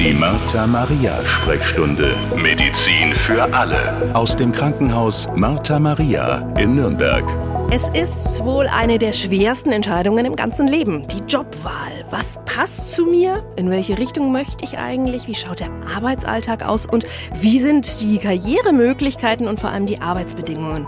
Die 0.00 0.12
Martha 0.12 0.66
Maria 0.66 1.24
Sprechstunde. 1.24 2.14
Medizin 2.36 3.14
für 3.14 3.44
alle. 3.54 4.10
Aus 4.12 4.34
dem 4.36 4.50
Krankenhaus 4.50 5.28
Martha 5.36 5.78
Maria 5.78 6.52
in 6.58 6.74
Nürnberg. 6.74 7.24
Es 7.70 7.88
ist 7.90 8.44
wohl 8.44 8.66
eine 8.66 8.98
der 8.98 9.12
schwersten 9.12 9.70
Entscheidungen 9.70 10.26
im 10.26 10.36
ganzen 10.36 10.66
Leben. 10.66 11.06
Die 11.08 11.22
Jobwahl. 11.32 12.04
Was 12.10 12.40
passt 12.44 12.92
zu 12.92 13.06
mir? 13.06 13.44
In 13.56 13.70
welche 13.70 13.96
Richtung 13.96 14.32
möchte 14.32 14.64
ich 14.64 14.78
eigentlich? 14.78 15.28
Wie 15.28 15.34
schaut 15.34 15.60
der 15.60 15.70
Arbeitsalltag 15.96 16.66
aus? 16.66 16.86
Und 16.86 17.06
wie 17.34 17.60
sind 17.60 18.00
die 18.02 18.18
Karrieremöglichkeiten 18.18 19.48
und 19.48 19.60
vor 19.60 19.70
allem 19.70 19.86
die 19.86 20.00
Arbeitsbedingungen? 20.00 20.86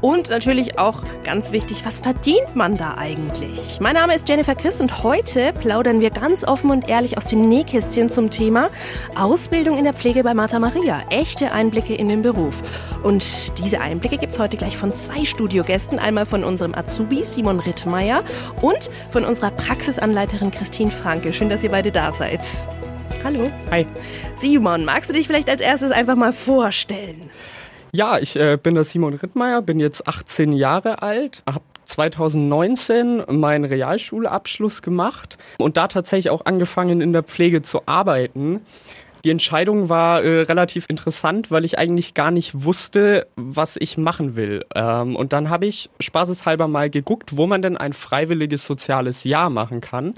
Und 0.00 0.28
natürlich 0.28 0.78
auch 0.78 1.02
ganz 1.24 1.52
wichtig, 1.52 1.84
was 1.84 2.00
verdient 2.00 2.54
man 2.54 2.76
da 2.76 2.94
eigentlich? 2.98 3.78
Mein 3.80 3.94
Name 3.94 4.14
ist 4.14 4.28
Jennifer 4.28 4.54
Chris 4.54 4.80
und 4.80 5.02
heute 5.02 5.52
plaudern 5.52 6.00
wir 6.00 6.10
ganz 6.10 6.44
offen 6.44 6.70
und 6.70 6.88
ehrlich 6.88 7.16
aus 7.16 7.26
dem 7.26 7.48
Nähkästchen 7.48 8.08
zum 8.08 8.30
Thema 8.30 8.70
Ausbildung 9.14 9.78
in 9.78 9.84
der 9.84 9.94
Pflege 9.94 10.22
bei 10.22 10.34
Martha 10.34 10.58
Maria. 10.58 11.02
Echte 11.10 11.52
Einblicke 11.52 11.94
in 11.94 12.08
den 12.08 12.22
Beruf. 12.22 12.62
Und 13.02 13.58
diese 13.58 13.80
Einblicke 13.80 14.18
gibt 14.18 14.32
es 14.32 14.38
heute 14.38 14.56
gleich 14.56 14.76
von 14.76 14.92
zwei 14.92 15.24
Studiogästen. 15.24 15.98
Einmal 15.98 16.26
von 16.26 16.44
unserem 16.44 16.74
Azubi 16.74 17.24
Simon 17.24 17.60
Rittmeier 17.60 18.22
und 18.60 18.90
von 19.10 19.24
unserer 19.24 19.50
Praxisanleiterin 19.50 20.50
Christine 20.50 20.90
Franke. 20.90 21.32
Schön, 21.32 21.48
dass 21.48 21.64
ihr 21.64 21.70
beide 21.70 21.90
da 21.90 22.12
seid. 22.12 22.44
Hallo. 23.24 23.50
Hi. 23.70 23.86
Simon, 24.34 24.84
magst 24.84 25.10
du 25.10 25.14
dich 25.14 25.26
vielleicht 25.26 25.48
als 25.48 25.60
erstes 25.60 25.90
einfach 25.90 26.16
mal 26.16 26.32
vorstellen? 26.32 27.30
Ja, 27.92 28.18
ich 28.18 28.36
äh, 28.36 28.58
bin 28.60 28.74
der 28.74 28.84
Simon 28.84 29.14
Rittmeier, 29.14 29.62
bin 29.62 29.80
jetzt 29.80 30.06
18 30.06 30.52
Jahre 30.52 31.02
alt, 31.02 31.42
habe 31.46 31.64
2019 31.86 33.24
meinen 33.30 33.64
Realschulabschluss 33.64 34.82
gemacht 34.82 35.38
und 35.58 35.76
da 35.76 35.88
tatsächlich 35.88 36.30
auch 36.30 36.44
angefangen 36.44 37.00
in 37.00 37.12
der 37.12 37.22
Pflege 37.22 37.62
zu 37.62 37.82
arbeiten. 37.86 38.60
Die 39.24 39.30
Entscheidung 39.32 39.88
war 39.88 40.22
äh, 40.22 40.42
relativ 40.42 40.86
interessant, 40.88 41.50
weil 41.50 41.64
ich 41.64 41.80
eigentlich 41.80 42.14
gar 42.14 42.30
nicht 42.30 42.62
wusste, 42.62 43.26
was 43.34 43.76
ich 43.76 43.98
machen 43.98 44.36
will. 44.36 44.64
Ähm, 44.74 45.16
und 45.16 45.32
dann 45.32 45.50
habe 45.50 45.66
ich 45.66 45.90
spaßeshalber 45.98 46.68
mal 46.68 46.90
geguckt, 46.90 47.36
wo 47.36 47.48
man 47.48 47.60
denn 47.60 47.76
ein 47.76 47.92
freiwilliges 47.92 48.64
soziales 48.64 49.24
Jahr 49.24 49.50
machen 49.50 49.80
kann. 49.80 50.14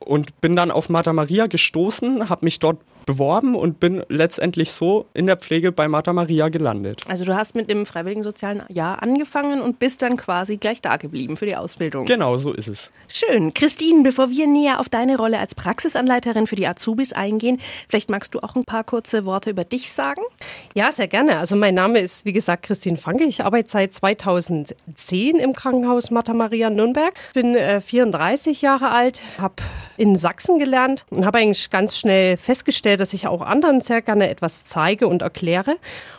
Und 0.00 0.42
bin 0.42 0.56
dann 0.56 0.70
auf 0.70 0.90
Martha 0.90 1.14
Maria 1.14 1.46
gestoßen, 1.46 2.28
habe 2.28 2.44
mich 2.44 2.58
dort 2.58 2.78
beworben 3.06 3.54
und 3.54 3.80
bin 3.80 4.02
letztendlich 4.08 4.72
so 4.72 5.06
in 5.14 5.26
der 5.26 5.36
Pflege 5.36 5.72
bei 5.72 5.88
Martha 5.88 6.12
Maria 6.12 6.48
gelandet. 6.48 7.00
Also 7.08 7.24
du 7.24 7.34
hast 7.34 7.54
mit 7.54 7.70
dem 7.70 7.86
freiwilligen 7.86 8.22
sozialen 8.22 8.62
Jahr 8.68 9.02
angefangen 9.02 9.60
und 9.60 9.78
bist 9.78 10.02
dann 10.02 10.16
quasi 10.16 10.56
gleich 10.56 10.82
da 10.82 10.96
geblieben 10.96 11.36
für 11.36 11.46
die 11.46 11.56
Ausbildung. 11.56 12.04
Genau, 12.06 12.36
so 12.38 12.52
ist 12.52 12.68
es. 12.68 12.92
Schön. 13.08 13.54
Christine, 13.54 14.02
bevor 14.02 14.30
wir 14.30 14.46
näher 14.46 14.80
auf 14.80 14.88
deine 14.88 15.16
Rolle 15.16 15.38
als 15.38 15.54
Praxisanleiterin 15.54 16.46
für 16.46 16.56
die 16.56 16.66
Azubis 16.66 17.12
eingehen, 17.12 17.60
vielleicht 17.88 18.10
magst 18.10 18.34
du 18.34 18.40
auch 18.40 18.54
ein 18.54 18.64
paar 18.64 18.84
kurze 18.84 19.24
Worte 19.24 19.50
über 19.50 19.64
dich 19.64 19.92
sagen? 19.92 20.22
Ja, 20.74 20.92
sehr 20.92 21.08
gerne. 21.08 21.38
Also 21.38 21.56
mein 21.56 21.74
Name 21.74 22.00
ist, 22.00 22.24
wie 22.24 22.32
gesagt, 22.32 22.64
Christine 22.64 22.96
Franke. 22.96 23.24
Ich 23.24 23.44
arbeite 23.44 23.68
seit 23.68 23.92
2010 23.92 25.36
im 25.36 25.52
Krankenhaus 25.52 26.10
Martha 26.10 26.34
Maria 26.34 26.70
Nürnberg. 26.70 27.14
Bin 27.34 27.54
äh, 27.54 27.80
34 27.80 28.62
Jahre 28.62 28.90
alt, 28.90 29.20
habe 29.38 29.54
in 29.96 30.16
Sachsen 30.16 30.58
gelernt 30.58 31.04
und 31.10 31.24
habe 31.24 31.38
eigentlich 31.38 31.70
ganz 31.70 31.96
schnell 31.98 32.36
festgestellt, 32.36 32.89
dass 32.96 33.12
ich 33.12 33.26
auch 33.26 33.42
anderen 33.42 33.80
sehr 33.80 34.02
gerne 34.02 34.28
etwas 34.28 34.64
zeige 34.64 35.08
und 35.08 35.22
erkläre. 35.22 35.76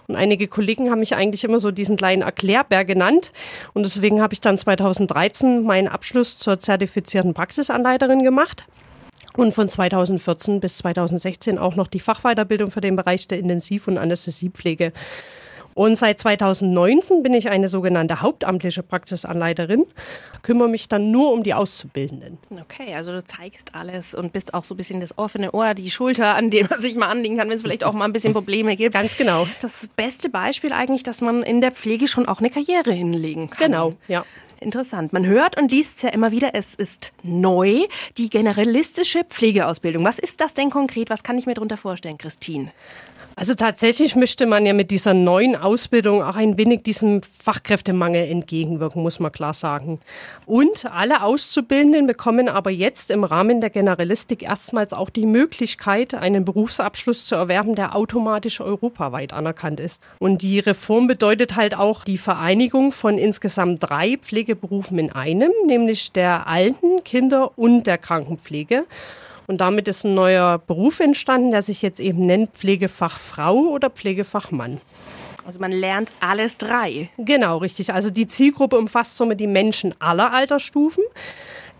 Und 0.07 0.15
einige 0.15 0.47
Kollegen 0.47 0.89
haben 0.89 0.99
mich 0.99 1.15
eigentlich 1.15 1.43
immer 1.43 1.59
so 1.59 1.71
diesen 1.71 1.97
kleinen 1.97 2.21
Erklärbär 2.21 2.85
genannt. 2.85 3.31
Und 3.73 3.83
deswegen 3.83 4.21
habe 4.21 4.33
ich 4.33 4.41
dann 4.41 4.57
2013 4.57 5.63
meinen 5.63 5.87
Abschluss 5.87 6.37
zur 6.37 6.59
zertifizierten 6.59 7.33
Praxisanleiterin 7.33 8.23
gemacht. 8.23 8.67
Und 9.33 9.53
von 9.53 9.69
2014 9.69 10.59
bis 10.59 10.77
2016 10.79 11.57
auch 11.57 11.75
noch 11.75 11.87
die 11.87 12.01
Fachweiterbildung 12.01 12.69
für 12.69 12.81
den 12.81 12.95
Bereich 12.95 13.27
der 13.27 13.39
Intensiv- 13.39 13.87
und 13.87 13.97
Anästhesiepflege. 13.97 14.91
Und 15.73 15.95
seit 15.95 16.19
2019 16.19 17.23
bin 17.23 17.33
ich 17.33 17.49
eine 17.49 17.67
sogenannte 17.67 18.21
hauptamtliche 18.21 18.83
Praxisanleiterin, 18.83 19.85
kümmere 20.41 20.69
mich 20.69 20.87
dann 20.87 21.11
nur 21.11 21.31
um 21.31 21.43
die 21.43 21.53
Auszubildenden. 21.53 22.37
Okay, 22.51 22.93
also 22.95 23.11
du 23.11 23.23
zeigst 23.23 23.73
alles 23.73 24.13
und 24.13 24.33
bist 24.33 24.53
auch 24.53 24.63
so 24.63 24.75
ein 24.75 24.77
bisschen 24.77 24.99
das 24.99 25.17
offene 25.17 25.51
Ohr, 25.53 25.73
die 25.73 25.91
Schulter, 25.91 26.35
an 26.35 26.49
dem 26.49 26.67
man 26.69 26.79
sich 26.79 26.95
mal 26.95 27.07
anlegen 27.07 27.37
kann, 27.37 27.47
wenn 27.49 27.55
es 27.55 27.61
vielleicht 27.61 27.83
auch 27.83 27.93
mal 27.93 28.05
ein 28.05 28.13
bisschen 28.13 28.33
Probleme 28.33 28.75
gibt. 28.75 28.95
Ganz 28.95 29.17
genau. 29.17 29.47
Das 29.61 29.89
beste 29.95 30.29
Beispiel 30.29 30.73
eigentlich, 30.73 31.03
dass 31.03 31.21
man 31.21 31.43
in 31.43 31.61
der 31.61 31.71
Pflege 31.71 32.07
schon 32.07 32.27
auch 32.27 32.39
eine 32.39 32.49
Karriere 32.49 32.91
hinlegen 32.91 33.49
kann. 33.49 33.67
Genau, 33.67 33.93
ja. 34.07 34.25
Interessant. 34.61 35.11
Man 35.11 35.25
hört 35.25 35.59
und 35.59 35.71
liest 35.71 35.97
es 35.97 36.01
ja 36.03 36.09
immer 36.09 36.31
wieder, 36.31 36.51
es 36.53 36.75
ist 36.75 37.13
neu, 37.23 37.87
die 38.19 38.29
generalistische 38.29 39.23
Pflegeausbildung. 39.23 40.03
Was 40.03 40.19
ist 40.19 40.39
das 40.39 40.53
denn 40.53 40.69
konkret? 40.69 41.09
Was 41.09 41.23
kann 41.23 41.35
ich 41.39 41.47
mir 41.47 41.55
darunter 41.55 41.77
vorstellen, 41.77 42.19
Christine? 42.19 42.71
Also 43.41 43.55
tatsächlich 43.55 44.15
möchte 44.15 44.45
man 44.45 44.67
ja 44.67 44.73
mit 44.73 44.91
dieser 44.91 45.15
neuen 45.15 45.55
Ausbildung 45.55 46.21
auch 46.21 46.35
ein 46.35 46.59
wenig 46.59 46.83
diesem 46.83 47.23
Fachkräftemangel 47.23 48.27
entgegenwirken, 48.27 49.01
muss 49.01 49.19
man 49.19 49.31
klar 49.31 49.55
sagen. 49.55 49.99
Und 50.45 50.85
alle 50.93 51.23
Auszubildenden 51.23 52.05
bekommen 52.05 52.49
aber 52.49 52.69
jetzt 52.69 53.09
im 53.09 53.23
Rahmen 53.23 53.59
der 53.59 53.71
Generalistik 53.71 54.43
erstmals 54.43 54.93
auch 54.93 55.09
die 55.09 55.25
Möglichkeit, 55.25 56.13
einen 56.13 56.45
Berufsabschluss 56.45 57.25
zu 57.25 57.33
erwerben, 57.33 57.73
der 57.73 57.95
automatisch 57.95 58.61
europaweit 58.61 59.33
anerkannt 59.33 59.79
ist. 59.79 60.03
Und 60.19 60.43
die 60.43 60.59
Reform 60.59 61.07
bedeutet 61.07 61.55
halt 61.55 61.75
auch 61.75 62.03
die 62.03 62.19
Vereinigung 62.19 62.91
von 62.91 63.17
insgesamt 63.17 63.81
drei 63.81 64.17
Pflegeberufen 64.17 64.99
in 64.99 65.11
einem, 65.13 65.51
nämlich 65.65 66.11
der 66.11 66.45
Alten-, 66.45 67.03
Kinder- 67.03 67.57
und 67.57 67.87
der 67.87 67.97
Krankenpflege. 67.97 68.85
Und 69.51 69.59
damit 69.59 69.89
ist 69.89 70.05
ein 70.05 70.13
neuer 70.13 70.59
Beruf 70.59 71.01
entstanden, 71.01 71.51
der 71.51 71.61
sich 71.61 71.81
jetzt 71.81 71.99
eben 71.99 72.25
nennt 72.25 72.53
Pflegefachfrau 72.53 73.53
oder 73.53 73.89
Pflegefachmann. 73.89 74.79
Also 75.45 75.59
man 75.59 75.73
lernt 75.73 76.13
alles 76.21 76.57
drei. 76.57 77.09
Genau, 77.17 77.57
richtig. 77.57 77.93
Also 77.93 78.11
die 78.11 78.27
Zielgruppe 78.27 78.77
umfasst 78.77 79.17
somit 79.17 79.41
die 79.41 79.47
Menschen 79.47 79.93
aller 79.99 80.31
Altersstufen 80.31 81.03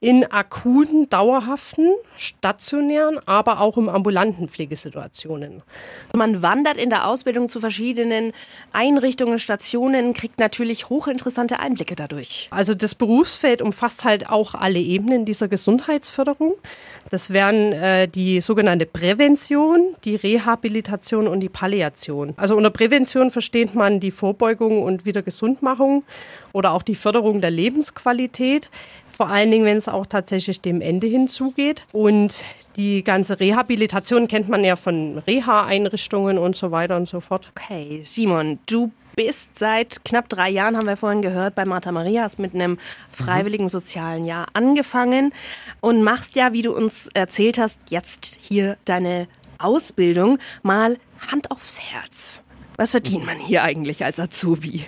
in 0.04 0.26
akuten, 0.32 1.08
dauerhaften, 1.10 1.94
stationären, 2.18 3.20
aber 3.28 3.62
auch 3.62 3.78
im 3.78 3.88
ambulanten 3.88 4.48
Pflegesituationen. 4.50 5.62
Man 6.16 6.42
wandert 6.42 6.78
in 6.78 6.90
der 6.90 7.08
Ausbildung 7.08 7.48
zu 7.48 7.60
verschiedenen 7.60 8.34
Einrichtungen, 8.74 9.38
Stationen, 9.38 10.16
kriegt 10.16 10.40
natürlich 10.40 10.90
hochinteressante 10.90 11.60
Einblicke 11.60 11.96
dadurch. 11.96 12.48
Also 12.50 12.74
das 12.74 12.96
Berufsfeld 12.96 13.62
umfasst 13.62 14.04
halt 14.04 14.28
auch 14.28 14.56
alle 14.56 14.80
Ebenen 14.80 15.24
dieser 15.24 15.48
Gesundheitsförderung. 15.48 16.56
Das 17.12 17.30
wären 17.30 17.72
äh, 17.72 18.08
die 18.08 18.42
sogenannte 18.42 18.88
Prävention, 18.88 19.96
die 20.04 20.16
Rehabilitation 20.16 21.28
und 21.28 21.42
die 21.42 21.50
Palliation. 21.50 22.34
Also 22.38 22.58
unter 22.58 22.72
Prävention 22.72 23.30
versteht 23.30 23.76
man 23.76 24.00
die 24.00 24.12
Vorbeugung 24.12 24.82
und 24.82 25.06
Wiedergesundmachung 25.06 26.04
oder 26.54 26.72
auch 26.72 26.82
die 26.82 26.96
Förderung 26.96 27.40
der 27.40 27.52
Lebensqualität. 27.52 28.72
Vor 29.08 29.28
allen 29.28 29.52
Dingen, 29.52 29.66
wenn 29.66 29.78
es 29.78 29.91
auch 29.94 30.06
tatsächlich 30.06 30.62
dem 30.62 30.82
Ende 30.82 31.08
hinzugeht. 31.08 31.86
Und 31.92 32.44
die 32.76 33.04
ganze 33.04 33.40
Rehabilitation 33.40 34.28
kennt 34.28 34.50
man 34.50 34.64
ja 34.64 34.76
von 34.76 35.20
Reha-Einrichtungen 35.20 36.38
und 36.38 36.56
so 36.56 36.72
weiter 36.72 36.98
und 36.98 37.08
so 37.08 37.20
fort. 37.20 37.52
Okay, 37.56 38.02
Simon, 38.04 38.60
du 38.66 38.92
bist 39.16 39.58
seit 39.58 40.06
knapp 40.06 40.30
drei 40.30 40.50
Jahren, 40.50 40.78
haben 40.78 40.88
wir 40.88 40.98
vorhin 40.98 41.22
gehört, 41.22 41.56
bei 41.56 41.66
Martha 41.66 41.92
Maria, 41.92 42.24
hast 42.24 42.40
mit 42.40 42.56
einem 42.56 42.78
freiwilligen 43.12 43.70
sozialen 43.70 44.26
Jahr 44.26 44.48
angefangen 44.54 45.34
und 45.82 46.02
machst 46.04 46.36
ja, 46.36 46.54
wie 46.54 46.62
du 46.62 46.74
uns 46.74 47.10
erzählt 47.14 47.58
hast, 47.58 47.90
jetzt 47.90 48.40
hier 48.42 48.78
deine 48.86 49.28
Ausbildung. 49.58 50.40
Mal 50.64 50.98
Hand 51.30 51.52
aufs 51.52 51.80
Herz. 51.80 52.44
Was 52.78 52.92
verdient 52.92 53.26
man 53.26 53.38
hier 53.38 53.64
eigentlich 53.64 54.04
als 54.06 54.20
Azubi? 54.20 54.86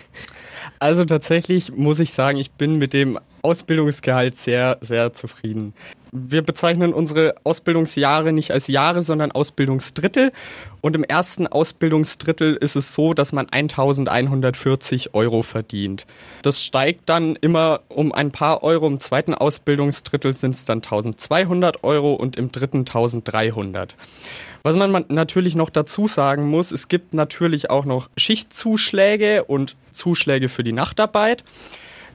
Also 0.83 1.05
tatsächlich 1.05 1.71
muss 1.73 1.99
ich 1.99 2.11
sagen, 2.11 2.37
ich 2.37 2.51
bin 2.51 2.77
mit 2.77 2.91
dem 2.91 3.17
Ausbildungsgehalt 3.41 4.35
sehr, 4.35 4.79
sehr 4.81 5.13
zufrieden. 5.13 5.73
Wir 6.11 6.41
bezeichnen 6.41 6.93
unsere 6.93 7.35
Ausbildungsjahre 7.45 8.33
nicht 8.33 8.51
als 8.51 8.67
Jahre, 8.67 9.01
sondern 9.01 9.31
Ausbildungsdrittel. 9.31 10.33
Und 10.81 10.97
im 10.97 11.05
ersten 11.05 11.47
Ausbildungsdrittel 11.47 12.57
ist 12.57 12.75
es 12.75 12.93
so, 12.93 13.13
dass 13.13 13.31
man 13.31 13.47
1140 13.49 15.13
Euro 15.13 15.41
verdient. 15.41 16.05
Das 16.41 16.61
steigt 16.61 17.07
dann 17.07 17.37
immer 17.37 17.79
um 17.87 18.11
ein 18.11 18.31
paar 18.31 18.61
Euro. 18.61 18.87
Im 18.87 18.99
zweiten 18.99 19.33
Ausbildungsdrittel 19.33 20.33
sind 20.33 20.53
es 20.53 20.65
dann 20.65 20.79
1200 20.79 21.85
Euro 21.85 22.13
und 22.13 22.35
im 22.35 22.51
dritten 22.51 22.79
1300. 22.79 23.95
Was 24.65 24.77
man 24.77 25.03
natürlich 25.09 25.55
noch 25.55 25.69
dazu 25.69 26.07
sagen 26.07 26.47
muss, 26.47 26.71
es 26.71 26.87
gibt 26.87 27.13
natürlich 27.13 27.69
auch 27.69 27.83
noch 27.83 28.09
Schichtzuschläge 28.15 29.43
und 29.43 29.75
Zuschläge 29.91 30.47
für 30.47 30.63
die 30.63 30.71
Nachtarbeit. 30.71 31.43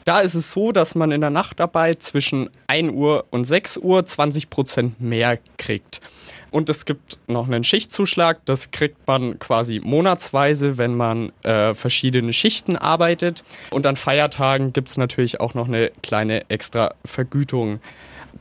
Da 0.06 0.20
ist 0.20 0.32
es 0.32 0.52
so, 0.52 0.72
dass 0.72 0.94
man 0.94 1.10
in 1.10 1.20
der 1.20 1.28
Nachtarbeit 1.28 2.02
zwischen 2.02 2.48
1 2.66 2.92
Uhr 2.92 3.26
und 3.28 3.44
6 3.44 3.76
Uhr 3.76 4.06
20 4.06 4.48
Prozent 4.48 4.98
mehr 4.98 5.38
kriegt. 5.58 6.00
Und 6.50 6.70
es 6.70 6.86
gibt 6.86 7.18
noch 7.26 7.46
einen 7.46 7.64
Schichtzuschlag, 7.64 8.40
das 8.46 8.70
kriegt 8.70 9.06
man 9.06 9.38
quasi 9.38 9.82
monatsweise, 9.84 10.78
wenn 10.78 10.96
man 10.96 11.30
äh, 11.42 11.74
verschiedene 11.74 12.32
Schichten 12.32 12.76
arbeitet. 12.76 13.42
Und 13.70 13.86
an 13.86 13.96
Feiertagen 13.96 14.72
gibt 14.72 14.88
es 14.88 14.96
natürlich 14.96 15.40
auch 15.40 15.52
noch 15.52 15.68
eine 15.68 15.90
kleine 16.02 16.48
extra 16.48 16.94
Vergütung. 17.04 17.80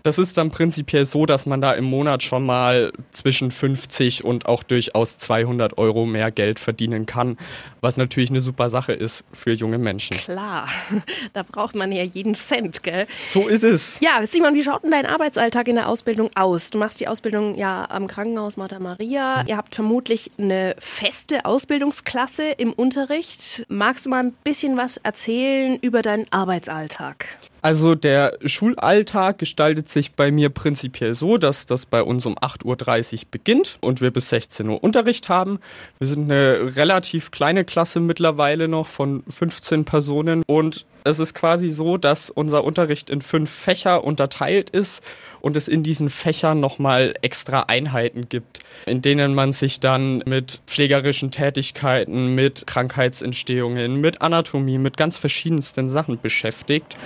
Das 0.07 0.17
ist 0.17 0.37
dann 0.37 0.51
prinzipiell 0.51 1.05
so, 1.05 1.25
dass 1.25 1.45
man 1.45 1.59
da 1.59 1.73
im 1.73 1.83
Monat 1.83 2.23
schon 2.23 2.45
mal 2.45 2.93
zwischen 3.11 3.51
50 3.51 4.23
und 4.23 4.45
auch 4.45 4.63
durchaus 4.63 5.17
200 5.17 5.77
Euro 5.77 6.05
mehr 6.05 6.31
Geld 6.31 6.59
verdienen 6.59 7.05
kann, 7.05 7.35
was 7.81 7.97
natürlich 7.97 8.29
eine 8.29 8.39
super 8.39 8.69
Sache 8.69 8.93
ist 8.93 9.25
für 9.33 9.51
junge 9.51 9.77
Menschen. 9.77 10.15
Klar, 10.15 10.69
da 11.33 11.43
braucht 11.43 11.75
man 11.75 11.91
ja 11.91 12.03
jeden 12.03 12.35
Cent, 12.35 12.83
gell? 12.83 13.05
So 13.27 13.49
ist 13.49 13.65
es. 13.65 13.99
Ja, 13.99 14.25
Simon, 14.25 14.53
wie 14.53 14.63
schaut 14.63 14.85
denn 14.85 14.91
dein 14.91 15.05
Arbeitsalltag 15.05 15.67
in 15.67 15.75
der 15.75 15.89
Ausbildung 15.89 16.29
aus? 16.35 16.69
Du 16.69 16.77
machst 16.77 17.01
die 17.01 17.09
Ausbildung 17.09 17.55
ja 17.55 17.85
am 17.89 18.07
Krankenhaus 18.07 18.55
Martha 18.55 18.79
Maria. 18.79 19.43
Ihr 19.45 19.57
habt 19.57 19.75
vermutlich 19.75 20.31
eine 20.37 20.77
feste 20.79 21.43
Ausbildungsklasse 21.43 22.43
im 22.51 22.71
Unterricht. 22.71 23.65
Magst 23.67 24.05
du 24.05 24.11
mal 24.11 24.23
ein 24.23 24.33
bisschen 24.45 24.77
was 24.77 24.95
erzählen 24.95 25.77
über 25.81 26.01
deinen 26.01 26.31
Arbeitsalltag? 26.31 27.39
Also 27.61 27.95
der 27.95 28.37
Schulalltag 28.45 29.39
gestaltet 29.39 29.89
sich 29.89 30.13
bei 30.13 30.31
mir 30.31 30.49
prinzipiell 30.49 31.15
so, 31.15 31.37
dass 31.37 31.65
das 31.65 31.85
bei 31.85 32.01
uns 32.03 32.25
um 32.25 32.37
8.30 32.37 33.13
Uhr 33.13 33.19
beginnt 33.31 33.77
und 33.81 33.99
wir 34.01 34.11
bis 34.11 34.29
16 34.29 34.69
Uhr 34.69 34.83
Unterricht 34.83 35.27
haben. 35.29 35.59
Wir 35.99 36.07
sind 36.07 36.31
eine 36.31 36.75
relativ 36.75 37.31
kleine 37.31 37.65
Klasse 37.65 37.99
mittlerweile 37.99 38.67
noch 38.67 38.87
von 38.87 39.23
15 39.29 39.85
Personen 39.85 40.43
und 40.45 40.85
es 41.03 41.19
ist 41.19 41.33
quasi 41.33 41.69
so, 41.69 41.97
dass 41.97 42.29
unser 42.29 42.65
Unterricht 42.65 43.09
in 43.09 43.21
fünf 43.21 43.49
Fächer 43.49 44.03
unterteilt 44.03 44.69
ist 44.69 45.01
und 45.39 45.55
es 45.55 45.69
in 45.69 45.81
diesen 45.81 46.09
Fächern 46.09 46.59
nochmal 46.59 47.13
extra 47.21 47.61
Einheiten 47.61 48.27
gibt, 48.27 48.59
in 48.85 49.01
denen 49.01 49.33
man 49.33 49.53
sich 49.53 49.79
dann 49.79 50.21
mit 50.25 50.61
pflegerischen 50.67 51.31
Tätigkeiten, 51.31 52.35
mit 52.35 52.67
Krankheitsentstehungen, 52.67 54.01
mit 54.01 54.21
Anatomie, 54.21 54.77
mit 54.77 54.97
ganz 54.97 55.17
verschiedensten 55.17 55.89
Sachen 55.89 56.19
beschäftigt. 56.19 56.97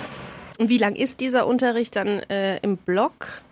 Und 0.62 0.68
wie 0.68 0.78
lang 0.78 0.94
ist 0.94 1.18
dieser 1.18 1.48
Unterricht 1.48 1.96
dann 1.96 2.20
äh, 2.30 2.58
im 2.58 2.76
Block? 2.76 3.42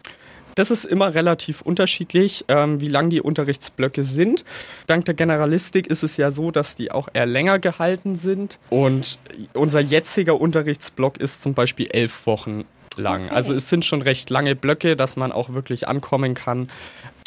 Das 0.55 0.71
ist 0.71 0.85
immer 0.85 1.13
relativ 1.13 1.61
unterschiedlich, 1.61 2.45
ähm, 2.47 2.81
wie 2.81 2.87
lang 2.87 3.11
die 3.11 3.21
Unterrichtsblöcke 3.21 4.05
sind. 4.05 4.45
Dank 4.87 5.07
der 5.07 5.15
Generalistik 5.15 5.89
ist 5.89 6.05
es 6.05 6.17
ja 6.19 6.31
so, 6.31 6.53
dass 6.53 6.77
die 6.77 6.93
auch 6.93 7.09
eher 7.13 7.27
länger 7.27 7.59
gehalten 7.59 8.15
sind. 8.15 8.61
Und 8.69 9.19
unser 9.55 9.81
jetziger 9.81 10.41
Unterrichtsblock 10.41 11.17
ist 11.17 11.43
zum 11.43 11.55
Beispiel 11.55 11.89
elf 11.91 12.29
Wochen 12.29 12.63
lang. 12.97 13.25
Okay. 13.25 13.35
Also 13.35 13.55
es 13.55 13.69
sind 13.69 13.85
schon 13.85 14.03
recht 14.03 14.31
lange 14.31 14.55
Blöcke, 14.55 14.95
dass 14.95 15.17
man 15.17 15.33
auch 15.33 15.53
wirklich 15.53 15.89
ankommen 15.89 16.35
kann. 16.35 16.69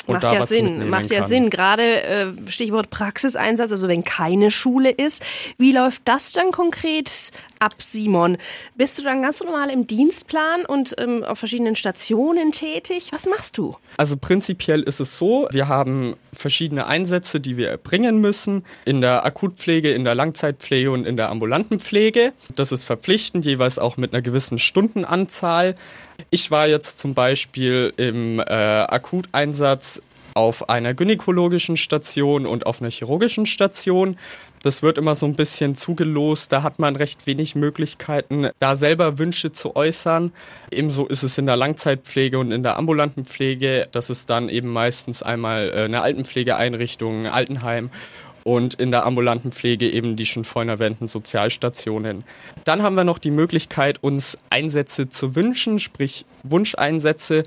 Macht 0.07 0.31
ja 0.31 0.45
Sinn, 0.45 0.89
macht 0.89 1.09
ja 1.09 1.19
kann. 1.19 1.27
Sinn. 1.27 1.49
Gerade 1.49 2.03
äh, 2.03 2.25
Stichwort 2.47 2.89
Praxiseinsatz, 2.89 3.71
also 3.71 3.87
wenn 3.87 4.03
keine 4.03 4.51
Schule 4.51 4.89
ist. 4.91 5.23
Wie 5.57 5.71
läuft 5.71 6.01
das 6.05 6.31
dann 6.31 6.51
konkret 6.51 7.31
ab, 7.59 7.75
Simon? 7.77 8.37
Bist 8.75 8.99
du 8.99 9.03
dann 9.03 9.21
ganz 9.21 9.41
normal 9.41 9.69
im 9.69 9.87
Dienstplan 9.87 10.65
und 10.65 10.95
ähm, 10.97 11.23
auf 11.23 11.39
verschiedenen 11.39 11.75
Stationen 11.75 12.51
tätig? 12.51 13.09
Was 13.11 13.25
machst 13.25 13.57
du? 13.57 13.75
Also 13.97 14.17
prinzipiell 14.17 14.81
ist 14.81 14.99
es 14.99 15.17
so, 15.17 15.47
wir 15.51 15.67
haben 15.67 16.15
verschiedene 16.33 16.87
Einsätze, 16.87 17.39
die 17.39 17.57
wir 17.57 17.69
erbringen 17.69 18.19
müssen. 18.19 18.65
In 18.85 19.01
der 19.01 19.25
Akutpflege, 19.25 19.91
in 19.91 20.03
der 20.03 20.15
Langzeitpflege 20.15 20.91
und 20.91 21.05
in 21.05 21.15
der 21.17 21.29
ambulanten 21.29 21.79
Pflege. 21.79 22.33
Das 22.55 22.71
ist 22.71 22.83
verpflichtend, 22.83 23.45
jeweils 23.45 23.79
auch 23.79 23.97
mit 23.97 24.13
einer 24.13 24.21
gewissen 24.21 24.59
Stundenanzahl. 24.59 25.75
Ich 26.29 26.51
war 26.51 26.67
jetzt 26.67 26.99
zum 26.99 27.13
Beispiel 27.13 27.93
im 27.97 28.39
äh, 28.39 28.43
Akuteinsatz 28.43 30.01
auf 30.35 30.69
einer 30.69 30.93
gynäkologischen 30.93 31.77
Station 31.77 32.45
und 32.45 32.65
auf 32.65 32.81
einer 32.81 32.89
chirurgischen 32.89 33.45
Station. 33.45 34.17
Das 34.63 34.81
wird 34.81 34.97
immer 34.97 35.15
so 35.15 35.25
ein 35.25 35.35
bisschen 35.35 35.75
zugelost. 35.75 36.51
Da 36.51 36.63
hat 36.63 36.79
man 36.79 36.95
recht 36.95 37.27
wenig 37.27 37.53
Möglichkeiten, 37.53 38.49
da 38.59 38.75
selber 38.75 39.19
Wünsche 39.19 39.51
zu 39.51 39.75
äußern. 39.75 40.31
Ebenso 40.71 41.05
ist 41.05 41.23
es 41.23 41.37
in 41.37 41.45
der 41.45 41.57
Langzeitpflege 41.57 42.39
und 42.39 42.51
in 42.51 42.63
der 42.63 42.77
ambulanten 42.77 43.25
Pflege. 43.25 43.87
Das 43.91 44.09
ist 44.09 44.29
dann 44.29 44.49
eben 44.49 44.69
meistens 44.69 45.21
einmal 45.21 45.69
äh, 45.69 45.83
eine 45.83 46.01
Altenpflegeeinrichtung, 46.01 47.25
ein 47.25 47.31
Altenheim 47.31 47.89
und 48.43 48.75
in 48.75 48.91
der 48.91 49.05
ambulanten 49.05 49.51
Pflege 49.51 49.89
eben 49.89 50.15
die 50.15 50.25
schon 50.25 50.43
vorhin 50.43 50.69
erwähnten 50.69 51.07
Sozialstationen. 51.07 52.23
Dann 52.63 52.83
haben 52.83 52.95
wir 52.95 53.03
noch 53.03 53.17
die 53.17 53.31
Möglichkeit, 53.31 54.03
uns 54.03 54.37
Einsätze 54.49 55.09
zu 55.09 55.35
wünschen, 55.35 55.79
sprich 55.79 56.25
Wunscheinsätze. 56.43 57.45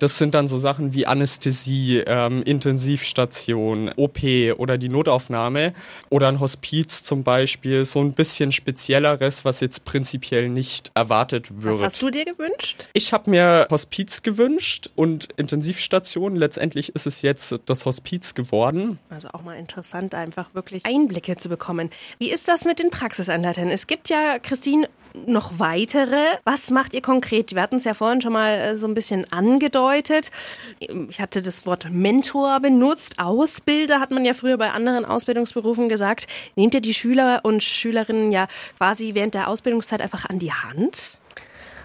Das 0.00 0.16
sind 0.16 0.34
dann 0.34 0.48
so 0.48 0.58
Sachen 0.58 0.94
wie 0.94 1.06
Anästhesie, 1.06 2.02
ähm, 2.06 2.42
Intensivstation, 2.42 3.92
OP 3.96 4.18
oder 4.56 4.78
die 4.78 4.88
Notaufnahme 4.88 5.74
oder 6.08 6.28
ein 6.28 6.40
Hospiz 6.40 7.02
zum 7.02 7.22
Beispiel. 7.22 7.84
So 7.84 8.00
ein 8.00 8.14
bisschen 8.14 8.50
spezielleres, 8.50 9.44
was 9.44 9.60
jetzt 9.60 9.84
prinzipiell 9.84 10.48
nicht 10.48 10.90
erwartet 10.94 11.62
wird. 11.62 11.74
Was 11.74 11.82
hast 11.82 12.02
du 12.02 12.10
dir 12.10 12.24
gewünscht? 12.24 12.88
Ich 12.94 13.12
habe 13.12 13.30
mir 13.30 13.66
Hospiz 13.70 14.22
gewünscht 14.22 14.88
und 14.96 15.28
Intensivstation. 15.36 16.34
Letztendlich 16.34 16.94
ist 16.94 17.06
es 17.06 17.20
jetzt 17.20 17.54
das 17.66 17.84
Hospiz 17.84 18.34
geworden. 18.34 18.98
Also 19.10 19.28
auch 19.34 19.42
mal 19.42 19.58
interessant, 19.58 20.14
einfach 20.14 20.54
wirklich 20.54 20.86
Einblicke 20.86 21.36
zu 21.36 21.50
bekommen. 21.50 21.90
Wie 22.18 22.30
ist 22.30 22.48
das 22.48 22.64
mit 22.64 22.78
den 22.78 22.88
Praxisanleitern? 22.88 23.68
Es 23.68 23.86
gibt 23.86 24.08
ja, 24.08 24.38
Christine, 24.38 24.88
noch 25.14 25.58
weitere. 25.58 26.38
Was 26.44 26.70
macht 26.70 26.94
ihr 26.94 27.02
konkret? 27.02 27.54
Wir 27.54 27.62
hatten 27.62 27.76
es 27.76 27.84
ja 27.84 27.94
vorhin 27.94 28.20
schon 28.20 28.32
mal 28.32 28.52
äh, 28.52 28.78
so 28.78 28.86
ein 28.86 28.94
bisschen 28.94 29.30
angedeutet. 29.32 30.30
Ich 30.78 31.20
hatte 31.20 31.42
das 31.42 31.66
Wort 31.66 31.90
Mentor 31.90 32.60
benutzt. 32.60 33.18
Ausbilder 33.18 34.00
hat 34.00 34.10
man 34.10 34.24
ja 34.24 34.34
früher 34.34 34.56
bei 34.56 34.70
anderen 34.70 35.04
Ausbildungsberufen 35.04 35.88
gesagt. 35.88 36.26
Nehmt 36.56 36.74
ihr 36.74 36.80
die 36.80 36.94
Schüler 36.94 37.40
und 37.42 37.62
Schülerinnen 37.62 38.32
ja 38.32 38.46
quasi 38.78 39.14
während 39.14 39.34
der 39.34 39.48
Ausbildungszeit 39.48 40.00
einfach 40.00 40.26
an 40.26 40.38
die 40.38 40.52
Hand? 40.52 41.18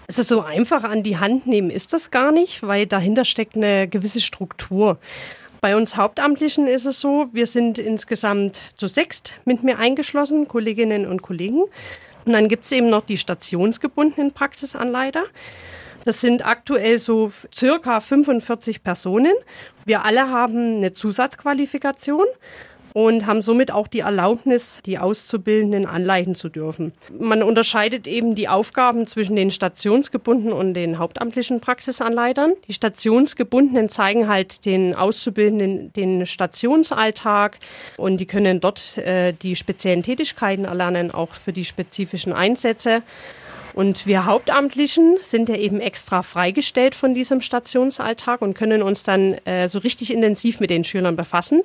Also 0.08 0.22
so 0.22 0.40
einfach 0.42 0.84
an 0.84 1.02
die 1.02 1.18
Hand 1.18 1.46
nehmen 1.46 1.70
ist 1.70 1.92
das 1.92 2.10
gar 2.10 2.30
nicht, 2.30 2.62
weil 2.62 2.86
dahinter 2.86 3.24
steckt 3.24 3.56
eine 3.56 3.88
gewisse 3.88 4.20
Struktur. 4.20 4.98
Bei 5.60 5.76
uns 5.76 5.96
Hauptamtlichen 5.96 6.68
ist 6.68 6.84
es 6.84 7.00
so, 7.00 7.26
wir 7.32 7.46
sind 7.46 7.78
insgesamt 7.78 8.60
zu 8.76 8.86
sechst 8.86 9.40
mit 9.44 9.64
mir 9.64 9.78
eingeschlossen, 9.78 10.46
Kolleginnen 10.46 11.06
und 11.06 11.22
Kollegen. 11.22 11.64
Und 12.26 12.32
dann 12.32 12.48
gibt 12.48 12.64
es 12.64 12.72
eben 12.72 12.90
noch 12.90 13.02
die 13.02 13.16
stationsgebundenen 13.16 14.32
Praxisanleiter. 14.32 15.24
Das 16.04 16.20
sind 16.20 16.44
aktuell 16.46 16.98
so 16.98 17.32
circa 17.54 18.00
45 18.00 18.82
Personen. 18.82 19.32
Wir 19.84 20.04
alle 20.04 20.28
haben 20.28 20.74
eine 20.74 20.92
Zusatzqualifikation 20.92 22.26
und 22.96 23.26
haben 23.26 23.42
somit 23.42 23.72
auch 23.72 23.88
die 23.88 24.00
Erlaubnis, 24.00 24.80
die 24.86 24.98
Auszubildenden 24.98 25.84
anleiten 25.84 26.34
zu 26.34 26.48
dürfen. 26.48 26.94
Man 27.12 27.42
unterscheidet 27.42 28.06
eben 28.06 28.34
die 28.34 28.48
Aufgaben 28.48 29.06
zwischen 29.06 29.36
den 29.36 29.50
stationsgebundenen 29.50 30.54
und 30.54 30.72
den 30.72 30.98
hauptamtlichen 30.98 31.60
Praxisanleitern. 31.60 32.54
Die 32.66 32.72
stationsgebundenen 32.72 33.90
zeigen 33.90 34.28
halt 34.28 34.64
den 34.64 34.94
Auszubildenden 34.94 35.92
den 35.92 36.24
Stationsalltag 36.24 37.58
und 37.98 38.16
die 38.16 38.24
können 38.24 38.60
dort 38.60 38.96
äh, 38.96 39.34
die 39.34 39.56
speziellen 39.56 40.02
Tätigkeiten 40.02 40.64
erlernen, 40.64 41.10
auch 41.10 41.34
für 41.34 41.52
die 41.52 41.66
spezifischen 41.66 42.32
Einsätze. 42.32 43.02
Und 43.76 44.06
wir 44.06 44.24
Hauptamtlichen 44.24 45.18
sind 45.20 45.50
ja 45.50 45.56
eben 45.56 45.80
extra 45.80 46.22
freigestellt 46.22 46.94
von 46.94 47.12
diesem 47.12 47.42
Stationsalltag 47.42 48.40
und 48.40 48.54
können 48.54 48.82
uns 48.82 49.02
dann 49.02 49.34
äh, 49.44 49.68
so 49.68 49.80
richtig 49.80 50.14
intensiv 50.14 50.60
mit 50.60 50.70
den 50.70 50.82
Schülern 50.82 51.14
befassen, 51.14 51.60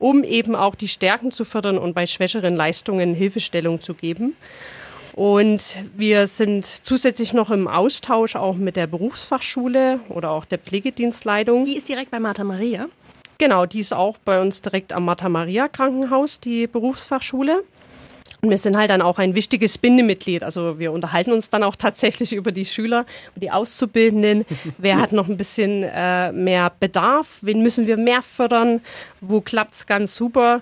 um 0.00 0.24
eben 0.24 0.56
auch 0.56 0.74
die 0.74 0.88
Stärken 0.88 1.30
zu 1.30 1.44
fördern 1.44 1.78
und 1.78 1.94
bei 1.94 2.04
schwächeren 2.06 2.56
Leistungen 2.56 3.14
Hilfestellung 3.14 3.80
zu 3.80 3.94
geben. 3.94 4.36
Und 5.12 5.76
wir 5.96 6.26
sind 6.26 6.64
zusätzlich 6.64 7.32
noch 7.32 7.50
im 7.50 7.68
Austausch 7.68 8.34
auch 8.34 8.56
mit 8.56 8.74
der 8.74 8.88
Berufsfachschule 8.88 10.00
oder 10.08 10.30
auch 10.30 10.44
der 10.44 10.58
Pflegedienstleitung. 10.58 11.62
Die 11.62 11.76
ist 11.76 11.88
direkt 11.88 12.10
bei 12.10 12.18
Martha 12.18 12.42
Maria? 12.42 12.88
Genau, 13.38 13.66
die 13.66 13.78
ist 13.78 13.94
auch 13.94 14.18
bei 14.18 14.40
uns 14.40 14.62
direkt 14.62 14.92
am 14.92 15.04
Martha 15.04 15.28
Maria 15.28 15.68
Krankenhaus, 15.68 16.40
die 16.40 16.66
Berufsfachschule. 16.66 17.62
Und 18.44 18.50
wir 18.50 18.58
sind 18.58 18.76
halt 18.76 18.90
dann 18.90 19.02
auch 19.02 19.20
ein 19.20 19.36
wichtiges 19.36 19.78
Bindemitglied. 19.78 20.42
Also 20.42 20.80
wir 20.80 20.90
unterhalten 20.90 21.30
uns 21.30 21.48
dann 21.48 21.62
auch 21.62 21.76
tatsächlich 21.76 22.32
über 22.32 22.50
die 22.50 22.64
Schüler, 22.64 23.06
über 23.30 23.40
die 23.40 23.52
Auszubildenden. 23.52 24.44
Wer 24.78 25.00
hat 25.00 25.12
noch 25.12 25.28
ein 25.28 25.36
bisschen 25.36 25.84
äh, 25.84 26.32
mehr 26.32 26.72
Bedarf? 26.80 27.38
Wen 27.42 27.62
müssen 27.62 27.86
wir 27.86 27.96
mehr 27.96 28.20
fördern? 28.20 28.80
Wo 29.20 29.40
klappt 29.40 29.74
es 29.74 29.86
ganz 29.86 30.16
super? 30.16 30.60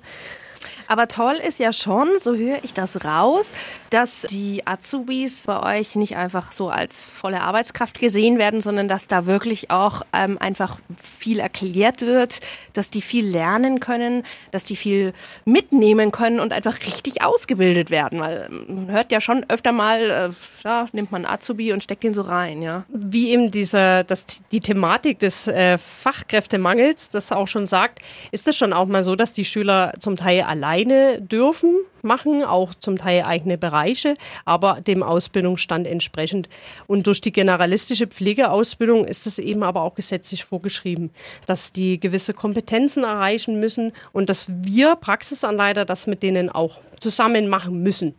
Aber 0.88 1.08
toll 1.08 1.36
ist 1.36 1.58
ja 1.58 1.72
schon, 1.72 2.18
so 2.18 2.34
höre 2.34 2.62
ich 2.62 2.74
das 2.74 3.02
raus, 3.02 3.54
dass 3.90 4.22
die 4.22 4.66
Azubis 4.66 5.46
bei 5.46 5.78
euch 5.78 5.96
nicht 5.96 6.16
einfach 6.16 6.52
so 6.52 6.70
als 6.70 7.06
volle 7.06 7.42
Arbeitskraft 7.42 7.98
gesehen 7.98 8.38
werden, 8.38 8.62
sondern 8.62 8.88
dass 8.88 9.06
da 9.06 9.26
wirklich 9.26 9.70
auch 9.70 10.02
ähm, 10.12 10.38
einfach 10.38 10.78
viel 10.96 11.38
erklärt 11.38 12.02
wird, 12.02 12.40
dass 12.72 12.90
die 12.90 13.02
viel 13.02 13.26
lernen 13.26 13.80
können, 13.80 14.22
dass 14.50 14.64
die 14.64 14.76
viel 14.76 15.12
mitnehmen 15.44 16.12
können 16.12 16.40
und 16.40 16.52
einfach 16.52 16.78
richtig 16.86 17.22
ausgebildet 17.22 17.90
werden. 17.90 18.20
Weil 18.20 18.48
man 18.48 18.90
hört 18.90 19.12
ja 19.12 19.20
schon 19.20 19.44
öfter 19.48 19.72
mal, 19.72 20.10
äh, 20.10 20.30
ja, 20.64 20.86
nimmt 20.92 21.12
man 21.12 21.26
Azubi 21.26 21.72
und 21.72 21.82
steckt 21.82 22.04
den 22.04 22.14
so 22.14 22.22
rein, 22.22 22.62
ja. 22.62 22.84
Wie 22.88 23.30
eben 23.30 23.50
diese, 23.50 24.04
das, 24.04 24.26
die 24.50 24.60
Thematik 24.60 25.18
des 25.18 25.46
äh, 25.48 25.78
Fachkräftemangels 25.78 27.10
das 27.10 27.32
auch 27.32 27.48
schon 27.48 27.66
sagt, 27.66 28.00
ist 28.30 28.48
es 28.48 28.56
schon 28.56 28.72
auch 28.72 28.86
mal 28.86 29.02
so, 29.02 29.16
dass 29.16 29.32
die 29.32 29.44
Schüler 29.44 29.92
zum 29.98 30.16
Teil 30.16 30.42
allein 30.42 30.70
alleine 30.70 31.20
dürfen 31.20 31.74
machen, 32.02 32.44
auch 32.44 32.74
zum 32.74 32.96
Teil 32.96 33.24
eigene 33.24 33.58
Bereiche, 33.58 33.79
aber 34.44 34.80
dem 34.80 35.02
Ausbildungsstand 35.02 35.86
entsprechend. 35.86 36.48
Und 36.86 37.06
durch 37.06 37.20
die 37.20 37.32
generalistische 37.32 38.06
Pflegeausbildung 38.06 39.06
ist 39.06 39.26
es 39.26 39.38
eben 39.38 39.62
aber 39.62 39.82
auch 39.82 39.94
gesetzlich 39.94 40.44
vorgeschrieben, 40.44 41.10
dass 41.46 41.72
die 41.72 41.98
gewisse 41.98 42.34
Kompetenzen 42.34 43.04
erreichen 43.04 43.60
müssen 43.60 43.92
und 44.12 44.28
dass 44.28 44.48
wir 44.48 44.96
Praxisanleiter 44.96 45.84
das 45.84 46.06
mit 46.06 46.22
denen 46.22 46.50
auch 46.50 46.80
zusammen 47.00 47.48
machen 47.48 47.82
müssen. 47.82 48.14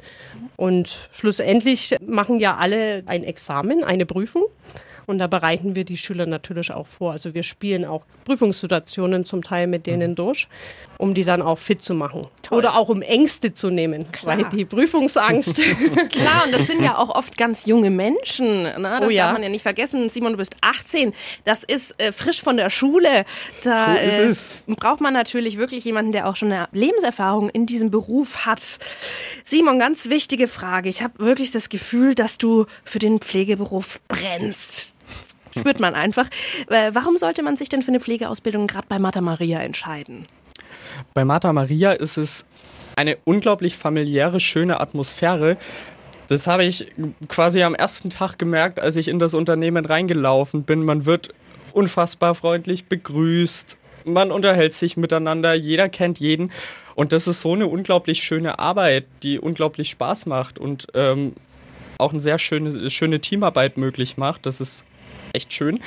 Und 0.58 1.10
schlussendlich 1.12 1.96
machen 2.06 2.40
ja 2.40 2.58
alle 2.58 3.04
ein 3.06 3.24
Examen, 3.24 3.84
eine 3.84 4.06
Prüfung. 4.06 4.44
Und 5.12 5.18
da 5.18 5.28
bereiten 5.28 5.76
wir 5.76 5.84
die 5.84 5.98
Schüler 5.98 6.26
natürlich 6.26 6.72
auch 6.72 6.88
vor. 6.88 7.12
Also 7.12 7.34
wir 7.34 7.44
spielen 7.44 7.84
auch 7.84 8.06
Prüfungssituationen 8.24 9.26
zum 9.26 9.44
Teil 9.44 9.68
mit 9.68 9.86
denen 9.86 10.12
mhm. 10.12 10.16
durch, 10.16 10.48
um 10.98 11.14
die 11.14 11.26
dann 11.26 11.42
auch 11.42 11.58
fit 11.58 11.82
zu 11.82 11.94
machen. 11.94 12.28
Toll. 12.44 12.60
Oder 12.60 12.78
auch 12.78 12.88
um 12.88 13.02
Ängste 13.02 13.54
zu 13.54 13.70
nehmen, 13.70 14.10
Klar. 14.14 14.38
weil 14.38 14.46
die 14.46 14.64
Prüfungsangst. 14.64 15.56
Klar, 16.12 16.46
und 16.46 16.54
das 16.54 16.66
sind 16.68 16.82
ja 16.82 16.98
auch 16.98 17.14
oft 17.14 17.38
ganz 17.38 17.66
junge 17.66 17.90
Menschen. 17.90 18.64
Ne? 18.64 18.78
Das 18.78 19.04
oh, 19.06 19.10
ja. 19.10 19.26
darf 19.26 19.34
man 19.34 19.44
ja 19.44 19.50
nicht 19.50 19.64
vergessen. 19.64 20.08
Simon, 20.08 20.32
du 20.32 20.38
bist 20.38 20.56
18. 20.62 21.12
Das 21.44 21.66
ist 21.66 21.94
äh, 22.00 22.14
frisch 22.14 22.42
von 22.42 22.56
der 22.56 22.70
Schule. 22.70 23.26
Da 23.66 23.98
so 24.34 24.72
äh, 24.72 24.76
braucht 24.76 25.02
man 25.02 25.14
natürlich 25.14 25.58
wirklich 25.58 25.84
jemanden, 25.84 26.14
der 26.14 26.26
auch 26.30 26.38
schon 26.38 26.54
eine 26.54 26.70
Lebenserfahrung 26.72 27.50
in 27.50 27.66
diesem 27.66 27.92
Beruf 27.92 28.46
hat. 28.46 28.80
Simon, 29.44 29.78
ganz 29.78 30.08
wichtige 30.08 30.48
Frage. 30.48 30.88
Ich 30.88 31.04
habe 31.04 31.20
wirklich 31.20 31.52
das 31.52 31.68
Gefühl, 31.68 32.16
dass 32.16 32.38
du 32.38 32.66
für 32.86 33.00
den 33.00 33.20
Pflegeberuf 33.20 34.00
brennst 34.08 34.96
spürt 35.58 35.80
man 35.80 35.96
einfach. 35.96 36.28
Äh, 36.70 36.92
warum 36.94 37.18
sollte 37.18 37.44
man 37.44 37.56
sich 37.56 37.70
denn 37.70 37.82
für 37.82 37.90
eine 37.90 38.00
Pflegeausbildung 38.00 38.68
gerade 38.68 38.88
bei 38.88 39.00
Martha 39.00 39.22
Maria 39.22 39.60
entscheiden? 39.60 40.26
Bei 41.14 41.26
Martha 41.26 41.52
Maria 41.54 41.92
ist 41.92 42.18
es 42.18 42.46
eine 42.96 43.18
unglaublich 43.24 43.78
familiäre, 43.78 44.40
schöne 44.40 44.80
Atmosphäre. 44.80 45.58
Das 46.28 46.48
habe 46.48 46.64
ich 46.64 46.88
quasi 47.28 47.64
am 47.64 47.76
ersten 47.76 48.10
Tag 48.10 48.38
gemerkt, 48.38 48.80
als 48.80 48.96
ich 48.96 49.08
in 49.08 49.20
das 49.20 49.34
Unternehmen 49.34 49.86
reingelaufen 49.86 50.64
bin. 50.64 50.84
Man 50.86 51.06
wird 51.06 51.34
unfassbar 51.74 52.36
freundlich 52.36 52.86
begrüßt, 52.86 53.78
man 54.06 54.32
unterhält 54.32 54.74
sich 54.74 54.98
miteinander, 54.98 55.54
jeder 55.54 55.90
kennt 55.90 56.20
jeden. 56.20 56.52
Und 56.96 57.14
das 57.14 57.28
ist 57.28 57.42
so 57.42 57.54
eine 57.54 57.68
unglaublich 57.68 58.24
schöne 58.24 58.60
Arbeit, 58.60 59.06
die 59.24 59.40
unglaublich 59.40 59.90
Spaß 59.90 60.26
macht 60.26 60.60
und 60.60 60.88
ähm, 60.94 61.34
auch 61.98 62.12
eine 62.12 62.20
sehr 62.20 62.40
schöne, 62.40 62.90
schöne 62.90 63.20
Teamarbeit 63.20 63.78
möglich 63.78 64.18
macht. 64.18 64.46
Das 64.46 64.60
ist 64.60 64.86
echt 65.34 65.54
schön. 65.54 65.80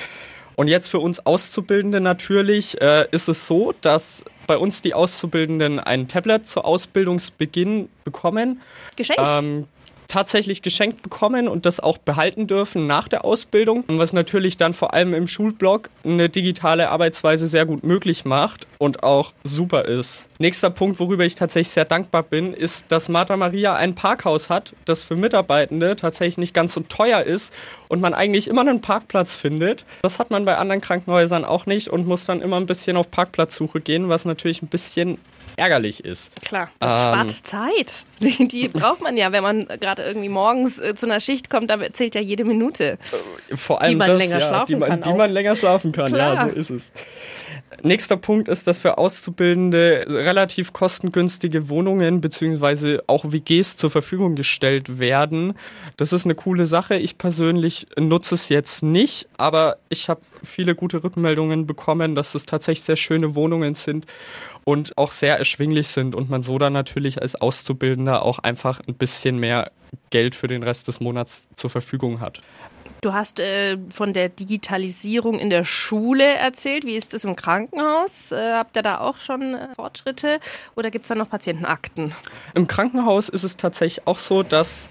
Und 0.57 0.69
jetzt 0.69 0.89
für 0.89 1.01
uns 1.01 1.25
Auszubildende 1.27 2.01
natürlich 2.01 2.81
äh, 2.81 3.07
ist 3.11 3.29
es 3.29 3.47
so, 3.47 3.75
dass 3.81 4.25
bei 4.47 4.57
uns 4.57 4.83
die 4.83 4.95
Auszubildenden 4.95 5.81
ein 5.81 6.07
Tablet 6.07 6.47
zu 6.47 6.63
Ausbildungsbeginn 6.63 7.89
bekommen. 8.05 8.61
Geschenkt? 8.97 9.23
Ähm, 9.25 9.67
tatsächlich 10.15 10.63
geschenkt 10.63 11.03
bekommen 11.03 11.49
und 11.49 11.67
das 11.67 11.81
auch 11.81 11.99
behalten 11.99 12.47
dürfen 12.47 12.87
nach 12.87 13.09
der 13.09 13.25
Ausbildung, 13.25 13.83
was 13.89 14.13
natürlich 14.13 14.57
dann 14.57 14.73
vor 14.73 14.95
allem 14.95 15.13
im 15.13 15.27
Schulblock 15.27 15.91
eine 16.05 16.29
digitale 16.29 16.91
Arbeitsweise 16.91 17.49
sehr 17.49 17.67
gut 17.67 17.83
möglich 17.83 18.25
macht 18.25 18.69
und 18.79 19.03
auch 19.03 19.33
super 19.43 19.87
ist. 19.87 20.29
Nächster 20.39 20.71
Punkt, 20.71 21.01
worüber 21.01 21.25
ich 21.25 21.35
tatsächlich 21.35 21.71
sehr 21.71 21.85
dankbar 21.85 22.23
bin, 22.23 22.55
ist, 22.55 22.85
dass 22.91 23.09
Martha 23.09 23.37
Maria 23.37 23.75
ein 23.75 23.97
Parkhaus 23.97 24.51
hat, 24.51 24.77
das 24.85 25.03
für 25.03 25.17
Mitarbeitende 25.17 25.97
tatsächlich 25.97 26.39
nicht 26.39 26.55
ganz 26.55 26.75
so 26.75 26.83
teuer 26.83 27.23
ist 27.23 27.53
und 27.89 28.01
man 28.01 28.15
eigentlich 28.15 28.47
immer 28.47 28.61
einen 28.61 28.83
Parkplatz 28.83 29.35
findet. 29.35 29.85
Das 30.03 30.21
hat 30.21 30.31
man 30.31 30.45
bei 30.45 30.57
anderen 30.57 30.81
Krankenhäusern 30.81 31.45
auch 31.45 31.67
nicht 31.67 31.89
und 31.89 32.07
muss 32.07 32.25
dann 32.25 32.41
immer 32.41 32.59
ein 32.59 32.67
bisschen 32.67 32.97
auf 32.97 33.11
Parkplatzsuche 33.11 33.81
gehen, 33.81 34.09
was 34.09 34.25
natürlich 34.25 34.63
ein 34.63 34.69
bisschen 34.69 35.19
ärgerlich 35.57 36.05
ist. 36.05 36.35
Klar, 36.43 36.71
das 36.79 36.93
ähm, 36.93 37.01
spart 37.01 37.47
Zeit. 37.47 38.07
Die, 38.21 38.49
die, 38.49 38.69
braucht 38.69 39.03
man 39.03 39.17
ja, 39.17 39.33
wenn 39.33 39.43
man 39.43 39.67
gerade 39.67 40.03
irgendwie 40.03 40.29
morgens 40.29 40.81
äh, 40.81 40.95
zu 40.95 41.05
einer 41.07 41.21
Schicht 41.21 41.51
kommt, 41.51 41.69
da 41.69 41.79
zählt 41.93 42.15
ja 42.15 42.21
jede 42.21 42.45
Minute. 42.45 42.97
Äh, 43.51 43.57
vor 43.57 43.83
allem 43.83 43.91
die 43.91 43.97
man 43.97 44.09
das, 44.09 44.19
länger 44.19 44.39
ja, 44.39 44.49
schlafen 44.49 44.67
die 44.67 44.77
man, 44.77 44.89
kann. 44.89 45.03
Die 45.03 45.13
man 45.13 45.31
länger 45.33 45.57
schlafen 45.57 45.93
kann, 45.93 46.07
Klar. 46.07 46.35
ja, 46.35 46.49
so 46.49 46.55
ist 46.55 46.71
es. 46.71 46.93
Nächster 47.83 48.17
Punkt 48.17 48.49
ist, 48.49 48.67
dass 48.67 48.81
für 48.81 48.99
Auszubildende 48.99 50.07
relativ 50.09 50.73
kostengünstige 50.73 51.69
Wohnungen 51.69 52.21
bzw. 52.21 53.01
auch 53.09 53.25
WGs 53.31 53.77
zur 53.77 53.91
Verfügung 53.91 54.37
gestellt 54.37 54.99
werden. 54.99 55.55
Das 55.97 56.13
ist 56.13 56.25
eine 56.25 56.35
coole 56.35 56.67
Sache. 56.67 56.97
Ich 56.97 57.19
persönlich 57.19 57.89
nutze 57.99 58.37
es 58.37 58.49
jetzt 58.49 58.83
nicht, 58.83 59.29
aber 59.37 59.77
ich 59.89 60.09
habe 60.09 60.21
viele 60.45 60.75
gute 60.75 61.03
Rückmeldungen 61.03 61.67
bekommen, 61.67 62.15
dass 62.15 62.35
es 62.35 62.47
tatsächlich 62.47 62.85
sehr 62.85 62.97
schöne 62.97 63.35
Wohnungen 63.35 63.75
sind 63.75 64.07
und 64.65 64.97
auch 64.97 65.11
sehr 65.11 65.39
erschwinglich 65.39 65.89
sind 65.89 66.15
und 66.15 66.31
man 66.31 66.43
so 66.43 66.59
dann 66.59 66.73
natürlich 66.73 67.21
als 67.21 67.35
Auszubildender 67.35 68.23
auch 68.23 68.39
einfach 68.39 68.81
ein 68.87 68.95
bisschen 68.95 69.39
mehr 69.39 69.71
Geld 70.11 70.35
für 70.35 70.49
den 70.49 70.63
Rest 70.63 70.89
des 70.89 71.01
Monats 71.01 71.47
zur 71.55 71.71
Verfügung 71.71 72.21
hat. 72.21 72.41
Du 73.01 73.13
hast 73.13 73.39
äh, 73.39 73.77
von 73.91 74.15
der 74.15 74.31
Digitalisierung 74.31 75.39
in 75.39 75.51
der 75.51 75.65
Schule 75.65 76.25
erzählt. 76.25 76.87
Wie 76.87 76.97
ist 76.97 77.13
es 77.13 77.25
im 77.25 77.37
Krankenhaus? 77.37 78.33
Äh, 78.33 78.53
habt 78.55 78.77
ihr 78.77 78.83
da 78.83 79.01
auch 79.01 79.19
schon 79.19 79.55
äh, 79.55 79.69
Fortschritte 79.77 80.41
oder 80.75 80.91
gibt 80.91 81.05
es 81.05 81.11
da 81.11 81.15
noch 81.15 81.29
Patientenakten? 81.29 82.15
Im 82.55 82.67
Krankenhaus 82.67 83.29
ist 83.29 83.43
es 83.43 83.59
tatsächlich 83.59 84.07
auch 84.07 84.17
so, 84.17 84.43
dass 84.43 84.89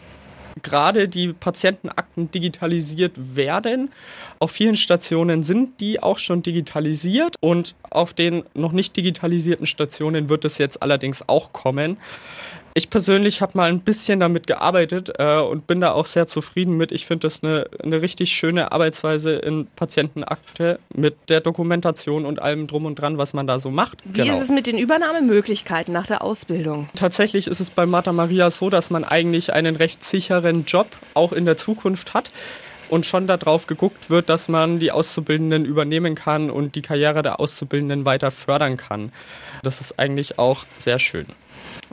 gerade 0.62 1.10
die 1.10 1.34
Patientenakten 1.34 2.32
digitalisiert 2.32 3.14
werden. 3.16 3.92
Auf 4.40 4.52
vielen 4.52 4.76
Stationen 4.76 5.44
sind 5.44 5.80
die 5.80 6.02
auch 6.02 6.18
schon 6.18 6.44
digitalisiert 6.44 7.36
und 7.40 7.76
auf 7.90 8.14
den 8.14 8.44
noch 8.54 8.72
nicht 8.72 8.96
digitalisierten 8.96 9.66
Stationen 9.66 10.30
wird 10.30 10.46
es 10.46 10.58
jetzt 10.58 10.82
allerdings 10.82 11.28
auch 11.28 11.54
kommen. 11.54 11.98
Ich 12.76 12.90
persönlich 12.90 13.42
habe 13.42 13.56
mal 13.56 13.70
ein 13.70 13.82
bisschen 13.82 14.20
damit 14.20 14.48
gearbeitet 14.48 15.12
äh, 15.20 15.40
und 15.40 15.68
bin 15.68 15.80
da 15.80 15.92
auch 15.92 16.08
sehr 16.08 16.26
zufrieden 16.26 16.76
mit. 16.76 16.92
Ich 16.92 17.06
finde 17.06 17.28
das 17.28 17.44
eine, 17.44 17.68
eine 17.84 18.02
richtig 18.02 18.32
schöne 18.32 18.72
Arbeitsweise 18.72 19.36
in 19.36 19.68
Patientenakte 19.76 20.80
mit 20.94 21.16
der 21.30 21.42
Dokumentation 21.42 22.26
und 22.26 22.42
allem 22.42 22.66
drum 22.66 22.86
und 22.86 22.96
dran, 22.96 23.20
was 23.20 23.34
man 23.34 23.46
da 23.46 23.60
so 23.60 23.70
macht. 23.70 24.00
Wie 24.06 24.22
genau. 24.22 24.34
ist 24.34 24.42
es 24.42 24.50
mit 24.50 24.66
den 24.66 24.80
Übernahmemöglichkeiten 24.80 25.94
nach 25.94 26.08
der 26.08 26.24
Ausbildung? 26.24 26.90
Tatsächlich 26.96 27.46
ist 27.46 27.60
es 27.60 27.70
bei 27.70 27.86
Martha 27.86 28.12
Maria 28.12 28.50
so, 28.50 28.72
dass 28.72 28.90
man 28.90 29.04
eigentlich 29.04 29.54
einen 29.54 29.76
recht 29.76 30.04
sicheren 30.04 30.66
Job 30.66 30.88
auch 31.14 31.32
in 31.32 31.46
der 31.46 31.58
Zukunft 31.58 32.16
hat 32.16 32.32
und 32.90 33.06
schon 33.06 33.28
darauf 33.28 33.68
geguckt 33.68 34.10
wird, 34.10 34.30
dass 34.30 34.50
man 34.50 34.80
die 34.80 34.92
Auszubildenden 34.92 35.66
übernehmen 35.66 36.16
kann 36.16 36.50
und 36.50 36.76
die 36.76 36.82
Karriere 36.82 37.22
der 37.22 37.40
Auszubildenden 37.40 38.06
weiter 38.06 38.32
fördern 38.32 38.78
kann. 38.78 39.12
Das 39.62 39.80
ist 39.80 40.00
eigentlich 40.00 40.40
auch 40.40 40.66
sehr 40.80 40.98
schön. 40.98 41.28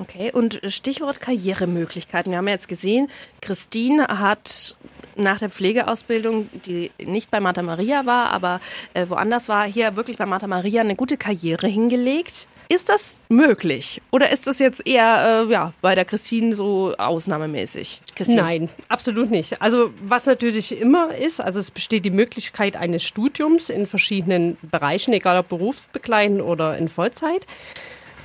Okay, 0.01 0.33
und 0.33 0.61
Stichwort 0.69 1.21
Karrieremöglichkeiten. 1.21 2.33
Wir 2.33 2.39
haben 2.39 2.49
ja 2.49 2.55
jetzt 2.55 2.69
gesehen, 2.69 3.09
Christine 3.43 4.09
hat 4.09 4.75
nach 5.15 5.39
der 5.39 5.51
Pflegeausbildung, 5.51 6.49
die 6.65 6.91
nicht 6.99 7.31
bei 7.31 7.39
Martha 7.39 7.61
Maria 7.61 8.07
war, 8.07 8.31
aber 8.31 8.61
äh, 8.95 9.05
woanders 9.09 9.51
war, 9.51 9.67
hier 9.67 9.97
wirklich 9.97 10.17
bei 10.17 10.25
Martha 10.25 10.47
Maria 10.47 10.81
eine 10.81 10.97
gute 10.97 11.19
Karriere 11.19 11.67
hingelegt. 11.67 12.49
Ist 12.71 12.89
das 12.89 13.19
möglich? 13.29 14.01
Oder 14.13 14.31
ist 14.31 14.47
das 14.47 14.61
jetzt 14.61 14.87
eher 14.87 15.45
äh, 15.49 15.53
ja, 15.53 15.75
bei 15.83 15.97
der 15.97 16.05
Christine 16.05 16.55
so 16.55 16.95
ausnahmemäßig? 16.97 18.01
Christine? 18.15 18.41
Nein, 18.41 18.69
absolut 18.89 19.31
nicht. 19.31 19.61
Also 19.61 19.93
was 20.03 20.25
natürlich 20.25 20.81
immer 20.81 21.15
ist, 21.15 21.41
also 21.41 21.59
es 21.59 21.73
besteht 21.73 22.05
die 22.05 22.11
Möglichkeit 22.11 22.77
eines 22.77 23.03
Studiums 23.03 23.71
in 23.71 23.87
verschiedenen 23.87 24.57
Bereichen, 24.63 25.13
egal 25.13 25.37
ob 25.39 25.49
berufsbegleitend 25.49 26.43
oder 26.43 26.79
in 26.79 26.89
Vollzeit. 26.89 27.45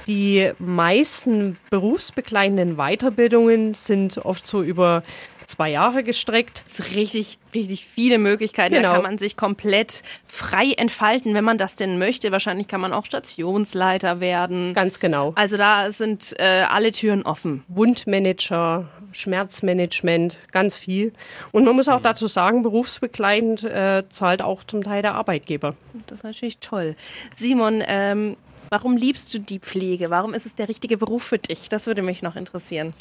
Die 0.08 0.52
meisten 0.60 1.58
berufsbegleitenden 1.70 2.76
Weiterbildungen 2.76 3.74
sind 3.74 4.18
oft 4.20 4.46
so 4.46 4.62
über 4.62 5.04
zwei 5.48 5.70
Jahre 5.70 6.04
gestreckt. 6.04 6.64
Das 6.66 6.80
ist 6.80 6.96
richtig, 6.96 7.38
richtig 7.54 7.86
viele 7.86 8.18
Möglichkeiten. 8.18 8.76
Genau. 8.76 8.90
Da 8.90 8.94
kann 8.96 9.04
man 9.04 9.18
sich 9.18 9.38
komplett 9.38 10.04
frei 10.28 10.72
entfalten, 10.78 11.34
wenn 11.34 11.44
man 11.44 11.58
das 11.58 11.76
denn 11.76 11.98
möchte. 11.98 12.32
Wahrscheinlich 12.32 12.68
kann 12.68 12.82
man 12.82 12.94
auch 12.94 13.06
Stationsleiter 13.06 14.20
werden. 14.20 14.74
Ganz 14.74 15.00
genau. 15.00 15.34
Also 15.36 15.58
da 15.58 15.90
sind 15.92 16.34
äh, 16.38 16.66
alle 16.70 16.92
Türen 16.92 17.24
offen. 17.24 17.64
Wundmanager, 17.68 18.90
Schmerzmanagement, 19.12 20.40
ganz 20.52 20.78
viel. 20.78 21.14
Und 21.52 21.64
man 21.66 21.76
muss 21.76 21.90
auch 21.90 22.02
dazu 22.02 22.28
sagen, 22.28 22.64
berufsbegleitend 22.64 23.64
äh, 23.64 24.04
zahlt 24.10 24.42
auch 24.42 24.64
zum 24.64 24.84
Teil 24.84 25.02
der 25.02 25.16
Arbeitgeber. 25.16 25.76
Das 26.08 26.20
ist 26.20 26.24
natürlich 26.24 26.60
toll. 26.60 26.96
Simon, 27.34 27.84
ähm, 27.88 28.36
Warum 28.70 28.98
liebst 28.98 29.34
du 29.34 29.40
die 29.40 29.60
Pflege? 29.60 30.10
Warum 30.10 30.34
ist 30.34 30.46
es 30.46 30.56
der 30.56 30.70
richtige 30.70 30.98
Beruf 30.98 31.24
für 31.24 31.38
dich? 31.38 31.70
Das 31.70 31.88
würde 31.88 32.02
mich 32.02 32.22
noch 32.22 32.36
interessieren. 32.36 32.94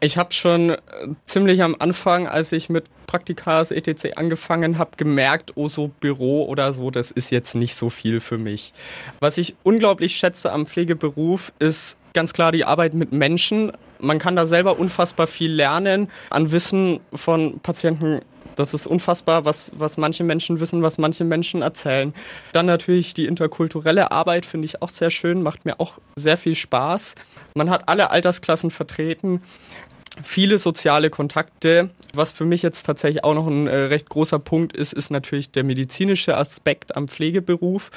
Ich 0.00 0.18
habe 0.18 0.32
schon 0.32 0.70
äh, 0.70 0.78
ziemlich 1.24 1.62
am 1.62 1.76
Anfang, 1.78 2.26
als 2.26 2.50
ich 2.52 2.68
mit 2.68 2.86
Praktikas 3.06 3.70
etc. 3.70 4.16
angefangen 4.16 4.78
habe, 4.78 4.96
gemerkt, 4.96 5.52
oh 5.54 5.68
so 5.68 5.88
Büro 6.00 6.44
oder 6.46 6.72
so, 6.72 6.90
das 6.90 7.10
ist 7.10 7.30
jetzt 7.30 7.54
nicht 7.54 7.76
so 7.76 7.90
viel 7.90 8.20
für 8.20 8.38
mich. 8.38 8.72
Was 9.20 9.38
ich 9.38 9.54
unglaublich 9.62 10.16
schätze 10.16 10.50
am 10.50 10.66
Pflegeberuf 10.66 11.52
ist 11.58 11.96
ganz 12.14 12.32
klar 12.32 12.52
die 12.52 12.64
Arbeit 12.64 12.94
mit 12.94 13.12
Menschen. 13.12 13.72
Man 14.00 14.18
kann 14.18 14.34
da 14.34 14.46
selber 14.46 14.78
unfassbar 14.78 15.26
viel 15.26 15.52
lernen 15.52 16.10
an 16.30 16.50
Wissen 16.50 17.00
von 17.14 17.60
Patienten 17.60 18.22
Das 18.56 18.74
ist 18.74 18.86
unfassbar, 18.86 19.44
was, 19.44 19.72
was 19.74 19.96
manche 19.96 20.24
Menschen 20.24 20.60
wissen, 20.60 20.82
was 20.82 20.98
manche 20.98 21.24
Menschen 21.24 21.62
erzählen. 21.62 22.14
Dann 22.52 22.66
natürlich 22.66 23.14
die 23.14 23.26
interkulturelle 23.26 24.12
Arbeit 24.12 24.46
finde 24.46 24.66
ich 24.66 24.82
auch 24.82 24.88
sehr 24.88 25.10
schön, 25.10 25.42
macht 25.42 25.64
mir 25.64 25.80
auch 25.80 25.98
sehr 26.16 26.36
viel 26.36 26.54
Spaß. 26.54 27.14
Man 27.54 27.70
hat 27.70 27.88
alle 27.88 28.10
Altersklassen 28.10 28.70
vertreten 28.70 29.40
viele 30.22 30.58
soziale 30.58 31.08
Kontakte. 31.10 31.90
Was 32.12 32.32
für 32.32 32.44
mich 32.44 32.62
jetzt 32.62 32.84
tatsächlich 32.84 33.24
auch 33.24 33.34
noch 33.34 33.46
ein 33.46 33.66
äh, 33.66 33.74
recht 33.74 34.08
großer 34.08 34.38
Punkt 34.38 34.76
ist, 34.76 34.92
ist 34.92 35.10
natürlich 35.10 35.52
der 35.52 35.64
medizinische 35.64 36.36
Aspekt 36.36 36.96
am 36.96 37.08
Pflegeberuf, 37.08 37.90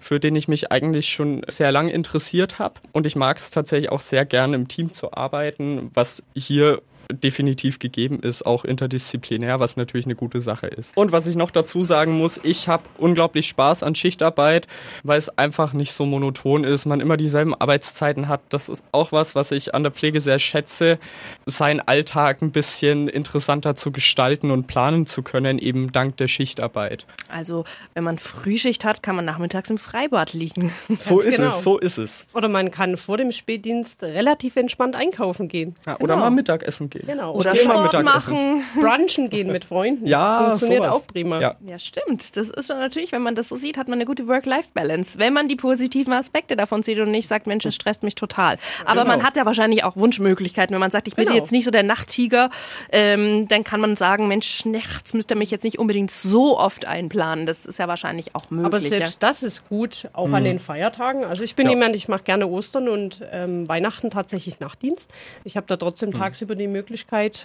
für 0.00 0.20
den 0.20 0.36
ich 0.36 0.48
mich 0.48 0.70
eigentlich 0.70 1.08
schon 1.08 1.42
sehr 1.48 1.72
lange 1.72 1.92
interessiert 1.92 2.58
habe. 2.58 2.74
Und 2.92 3.06
ich 3.06 3.16
mag 3.16 3.38
es 3.38 3.50
tatsächlich 3.50 3.90
auch 3.90 4.00
sehr 4.00 4.26
gerne 4.26 4.56
im 4.56 4.68
Team 4.68 4.92
zu 4.92 5.12
arbeiten, 5.12 5.90
was 5.94 6.22
hier 6.34 6.82
definitiv 7.12 7.78
gegeben 7.78 8.20
ist, 8.20 8.44
auch 8.44 8.64
interdisziplinär, 8.64 9.60
was 9.60 9.76
natürlich 9.76 10.06
eine 10.06 10.14
gute 10.14 10.42
Sache 10.42 10.66
ist. 10.66 10.96
Und 10.96 11.12
was 11.12 11.26
ich 11.26 11.36
noch 11.36 11.50
dazu 11.50 11.84
sagen 11.84 12.12
muss, 12.12 12.40
ich 12.42 12.68
habe 12.68 12.84
unglaublich 12.98 13.48
Spaß 13.48 13.82
an 13.82 13.94
Schichtarbeit, 13.94 14.66
weil 15.02 15.18
es 15.18 15.28
einfach 15.38 15.72
nicht 15.72 15.92
so 15.92 16.06
monoton 16.06 16.64
ist, 16.64 16.86
man 16.86 17.00
immer 17.00 17.16
dieselben 17.16 17.54
Arbeitszeiten 17.54 18.28
hat. 18.28 18.40
Das 18.48 18.68
ist 18.68 18.84
auch 18.92 19.12
was, 19.12 19.34
was 19.34 19.50
ich 19.50 19.74
an 19.74 19.82
der 19.82 19.92
Pflege 19.92 20.20
sehr 20.20 20.38
schätze, 20.38 20.98
seinen 21.46 21.80
Alltag 21.80 22.42
ein 22.42 22.52
bisschen 22.52 23.08
interessanter 23.08 23.76
zu 23.76 23.92
gestalten 23.92 24.50
und 24.50 24.66
planen 24.66 25.06
zu 25.06 25.22
können, 25.22 25.58
eben 25.58 25.92
dank 25.92 26.16
der 26.16 26.28
Schichtarbeit. 26.28 27.06
Also, 27.28 27.64
wenn 27.94 28.04
man 28.04 28.18
Frühschicht 28.18 28.84
hat, 28.84 29.02
kann 29.02 29.16
man 29.16 29.24
nachmittags 29.24 29.70
im 29.70 29.78
Freibad 29.78 30.32
liegen. 30.32 30.72
So 31.02 31.20
ist 31.20 31.36
genau. 31.36 31.48
es, 31.48 31.64
so 31.64 31.78
ist 31.78 31.98
es. 31.98 32.26
Oder 32.32 32.48
man 32.48 32.70
kann 32.70 32.96
vor 32.96 33.16
dem 33.16 33.32
Spätdienst 33.32 34.02
relativ 34.02 34.56
entspannt 34.56 34.94
einkaufen 34.94 35.48
gehen. 35.48 35.74
Ja, 35.86 35.96
oder 35.96 36.14
genau. 36.14 36.18
mal 36.18 36.30
Mittagessen 36.30 36.90
gehen. 36.90 37.01
Genau. 37.06 37.34
Oder 37.34 37.56
Sport 37.56 38.02
machen. 38.02 38.62
Brunchen 38.74 39.28
gehen 39.28 39.50
mit 39.50 39.64
Freunden. 39.64 40.06
Ja, 40.06 40.46
Funktioniert 40.46 40.84
sowas. 40.84 40.96
auch 40.96 41.06
prima. 41.06 41.40
Ja. 41.40 41.54
ja, 41.66 41.78
stimmt. 41.78 42.36
Das 42.36 42.48
ist 42.48 42.68
natürlich, 42.68 43.12
wenn 43.12 43.22
man 43.22 43.34
das 43.34 43.48
so 43.48 43.56
sieht, 43.56 43.76
hat 43.76 43.88
man 43.88 43.98
eine 43.98 44.06
gute 44.06 44.28
Work-Life-Balance. 44.28 45.18
Wenn 45.18 45.32
man 45.32 45.48
die 45.48 45.56
positiven 45.56 46.12
Aspekte 46.12 46.56
davon 46.56 46.82
sieht 46.82 46.98
und 46.98 47.10
nicht 47.10 47.28
sagt, 47.28 47.46
Mensch, 47.46 47.64
es 47.66 47.74
stresst 47.74 48.02
mich 48.02 48.14
total. 48.14 48.58
Aber 48.84 49.02
genau. 49.02 49.16
man 49.16 49.22
hat 49.24 49.36
ja 49.36 49.44
wahrscheinlich 49.46 49.84
auch 49.84 49.96
Wunschmöglichkeiten. 49.96 50.74
Wenn 50.74 50.80
man 50.80 50.90
sagt, 50.90 51.08
ich 51.08 51.16
bin 51.16 51.24
genau. 51.24 51.36
jetzt 51.36 51.52
nicht 51.52 51.64
so 51.64 51.70
der 51.70 51.82
Nachttiger, 51.82 52.50
ähm, 52.90 53.48
dann 53.48 53.64
kann 53.64 53.80
man 53.80 53.96
sagen, 53.96 54.28
Mensch, 54.28 54.64
nachts 54.64 55.14
müsste 55.14 55.34
mich 55.34 55.50
jetzt 55.50 55.64
nicht 55.64 55.78
unbedingt 55.78 56.10
so 56.10 56.58
oft 56.58 56.86
einplanen. 56.86 57.46
Das 57.46 57.66
ist 57.66 57.78
ja 57.78 57.88
wahrscheinlich 57.88 58.34
auch 58.34 58.50
möglich. 58.50 58.66
Aber 58.66 58.80
selbst 58.80 59.22
das 59.22 59.42
ist 59.42 59.68
gut, 59.68 60.08
auch 60.12 60.28
mhm. 60.28 60.34
an 60.34 60.44
den 60.44 60.58
Feiertagen. 60.58 61.24
Also 61.24 61.42
ich 61.42 61.56
bin 61.56 61.66
ja. 61.66 61.72
jemand, 61.72 61.96
ich 61.96 62.08
mache 62.08 62.22
gerne 62.22 62.46
Ostern 62.46 62.88
und 62.88 63.22
ähm, 63.32 63.68
Weihnachten 63.68 64.10
tatsächlich 64.10 64.60
Nachtdienst. 64.60 65.10
Ich 65.44 65.56
habe 65.56 65.66
da 65.66 65.76
trotzdem 65.76 66.10
mhm. 66.10 66.14
tagsüber 66.14 66.54
die 66.54 66.68
Möglichkeit, 66.68 66.81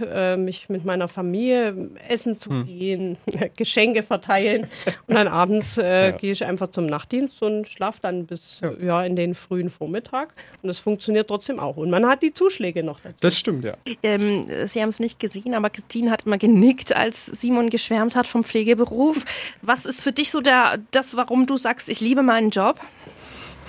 äh, 0.01 0.37
mich 0.37 0.69
mit 0.69 0.85
meiner 0.85 1.07
Familie 1.07 1.89
essen 2.07 2.35
zu 2.35 2.49
hm. 2.49 2.65
gehen, 2.65 3.17
Geschenke 3.57 4.03
verteilen 4.03 4.67
und 5.07 5.15
dann 5.15 5.27
abends 5.27 5.77
äh, 5.77 6.09
ja. 6.09 6.11
gehe 6.11 6.31
ich 6.31 6.45
einfach 6.45 6.69
zum 6.69 6.85
Nachtdienst 6.85 7.41
und 7.41 7.67
schlafe 7.67 7.99
dann 8.01 8.25
bis 8.25 8.59
ja. 8.61 8.71
ja. 8.79 9.03
in 9.03 9.15
den 9.15 9.35
frühen 9.35 9.69
Vormittag 9.69 10.33
und 10.61 10.69
es 10.69 10.79
funktioniert 10.79 11.27
trotzdem 11.27 11.59
auch 11.59 11.77
und 11.77 11.89
man 11.89 12.05
hat 12.05 12.23
die 12.23 12.33
Zuschläge 12.33 12.83
noch 12.83 12.99
dazu. 12.99 13.17
Das 13.21 13.37
stimmt, 13.37 13.65
ja. 13.65 13.75
Ähm, 14.03 14.43
Sie 14.65 14.81
haben 14.81 14.89
es 14.89 14.99
nicht 14.99 15.19
gesehen, 15.19 15.53
aber 15.53 15.69
Christine 15.69 16.11
hat 16.11 16.25
immer 16.25 16.37
genickt, 16.37 16.95
als 16.95 17.25
Simon 17.25 17.69
geschwärmt 17.69 18.15
hat 18.15 18.27
vom 18.27 18.43
Pflegeberuf. 18.43 19.23
Was 19.61 19.85
ist 19.85 20.03
für 20.03 20.11
dich 20.11 20.31
so 20.31 20.41
der, 20.41 20.79
das, 20.91 21.15
warum 21.15 21.45
du 21.45 21.57
sagst, 21.57 21.89
ich 21.89 22.01
liebe 22.01 22.23
meinen 22.23 22.49
Job? 22.49 22.79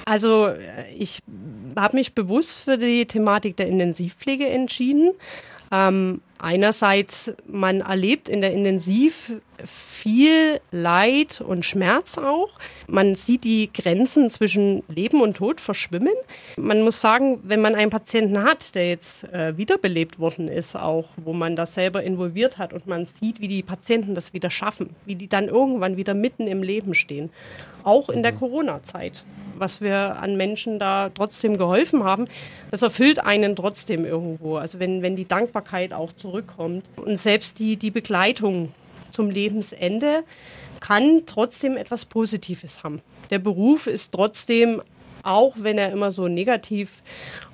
Also 0.08 0.46
äh, 0.46 0.90
ich 0.96 1.20
habe 1.76 1.96
mich 1.96 2.14
bewusst 2.14 2.64
für 2.64 2.78
die 2.78 3.06
Thematik 3.06 3.56
der 3.56 3.66
Intensivpflege 3.66 4.48
entschieden. 4.48 5.10
Ähm, 5.70 6.20
einerseits, 6.38 7.33
man 7.47 7.80
erlebt 7.80 8.28
in 8.28 8.40
der 8.40 8.52
Intensiv 8.52 9.33
viel 9.64 10.61
Leid 10.71 11.40
und 11.40 11.64
Schmerz 11.64 12.18
auch. 12.18 12.50
Man 12.87 13.14
sieht 13.14 13.45
die 13.45 13.71
Grenzen 13.73 14.30
zwischen 14.30 14.83
Leben 14.88 15.21
und 15.21 15.37
Tod 15.37 15.61
verschwimmen. 15.61 16.14
Man 16.57 16.83
muss 16.83 17.00
sagen, 17.00 17.40
wenn 17.42 17.61
man 17.61 17.75
einen 17.75 17.90
Patienten 17.90 18.42
hat, 18.42 18.75
der 18.75 18.88
jetzt 18.88 19.25
äh, 19.33 19.57
wiederbelebt 19.57 20.18
worden 20.18 20.49
ist, 20.49 20.76
auch 20.76 21.09
wo 21.16 21.33
man 21.33 21.57
das 21.57 21.75
selber 21.75 22.02
involviert 22.02 22.59
hat 22.59 22.73
und 22.73 22.87
man 22.87 23.07
sieht, 23.07 23.40
wie 23.40 23.49
die 23.49 23.62
Patienten 23.62 24.14
das 24.14 24.33
wieder 24.33 24.50
schaffen, 24.50 24.95
wie 25.04 25.16
die 25.16 25.28
dann 25.28 25.49
irgendwann 25.49 25.97
wieder 25.97 26.14
mitten 26.14 26.47
im 26.47 26.62
Leben 26.62 26.95
stehen, 26.95 27.30
auch 27.83 28.09
in 28.09 28.23
der 28.23 28.33
mhm. 28.33 28.38
Corona-Zeit 28.38 29.25
was 29.61 29.80
wir 29.80 30.16
an 30.21 30.37
Menschen 30.37 30.78
da 30.78 31.11
trotzdem 31.11 31.59
geholfen 31.59 32.04
haben, 32.04 32.26
das 32.71 32.83
erfüllt 32.83 33.25
einen 33.25 33.57
trotzdem 33.57 34.04
irgendwo. 34.04 34.57
Also 34.57 34.78
wenn, 34.78 35.02
wenn 35.02 35.17
die 35.17 35.26
Dankbarkeit 35.26 35.93
auch 35.93 36.12
zurückkommt. 36.28 36.84
Und 36.97 37.17
selbst 37.17 37.58
die, 37.58 37.76
die 37.76 37.91
Begleitung 37.91 38.73
zum 39.10 39.30
Lebensende 39.30 40.25
kann 40.80 41.23
trotzdem 41.26 41.76
etwas 41.76 42.04
Positives 42.04 42.84
haben. 42.84 43.00
Der 43.30 43.38
Beruf 43.38 43.86
ist 43.86 44.12
trotzdem, 44.12 44.82
auch 45.23 45.54
wenn 45.56 45.78
er 45.78 45.91
immer 45.91 46.12
so 46.12 46.28
negativ 46.28 47.02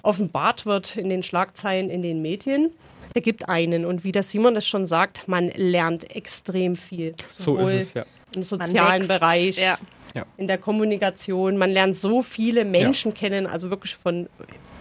offenbart 0.02 0.66
wird 0.66 0.96
in 0.96 1.08
den 1.08 1.22
Schlagzeilen, 1.22 1.88
in 1.88 2.02
den 2.02 2.20
Medien, 2.20 2.72
der 3.14 3.22
gibt 3.22 3.48
einen. 3.48 3.84
Und 3.84 4.04
wie 4.04 4.12
der 4.12 4.22
Simon 4.22 4.54
das 4.54 4.66
schon 4.66 4.86
sagt, 4.86 5.28
man 5.28 5.50
lernt 5.54 6.14
extrem 6.14 6.76
viel. 6.76 7.14
So 7.26 7.58
ist 7.58 7.74
es, 7.74 7.94
ja. 7.94 8.04
Im 8.34 8.42
sozialen 8.42 9.06
Bereich. 9.06 9.58
Ja 9.58 9.78
ja. 10.14 10.24
in 10.36 10.46
der 10.46 10.58
Kommunikation. 10.58 11.56
Man 11.56 11.70
lernt 11.70 11.96
so 11.96 12.22
viele 12.22 12.64
Menschen 12.64 13.12
ja. 13.12 13.18
kennen, 13.18 13.46
also 13.46 13.70
wirklich 13.70 13.96
von, 13.96 14.28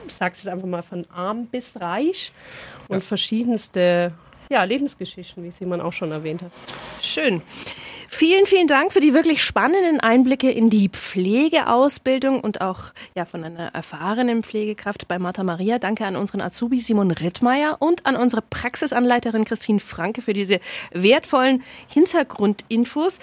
ich 0.07 0.13
sage 0.13 0.35
es 0.39 0.47
einfach 0.47 0.67
mal, 0.67 0.81
von 0.81 1.05
arm 1.13 1.47
bis 1.47 1.79
reich 1.79 2.31
und 2.87 2.97
ja. 2.97 3.01
verschiedenste 3.01 4.13
ja, 4.49 4.63
Lebensgeschichten, 4.63 5.43
wie 5.43 5.51
Simon 5.51 5.81
auch 5.81 5.93
schon 5.93 6.11
erwähnt 6.11 6.43
hat. 6.43 6.51
Schön. 7.01 7.41
Vielen, 8.15 8.45
vielen 8.45 8.67
Dank 8.67 8.93
für 8.93 8.99
die 8.99 9.15
wirklich 9.15 9.43
spannenden 9.43 9.99
Einblicke 9.99 10.51
in 10.51 10.69
die 10.69 10.87
Pflegeausbildung 10.87 12.41
und 12.41 12.61
auch 12.61 12.93
ja, 13.15 13.25
von 13.25 13.43
einer 13.43 13.73
erfahrenen 13.73 14.43
Pflegekraft 14.43 15.07
bei 15.07 15.17
Martha 15.17 15.43
Maria. 15.43 15.79
Danke 15.79 16.05
an 16.05 16.15
unseren 16.15 16.39
Azubi 16.39 16.77
Simon 16.77 17.09
Rittmeier 17.09 17.77
und 17.79 18.05
an 18.05 18.15
unsere 18.15 18.43
Praxisanleiterin 18.43 19.45
Christine 19.45 19.79
Franke 19.79 20.21
für 20.21 20.33
diese 20.33 20.59
wertvollen 20.91 21.63
Hintergrundinfos. 21.87 23.17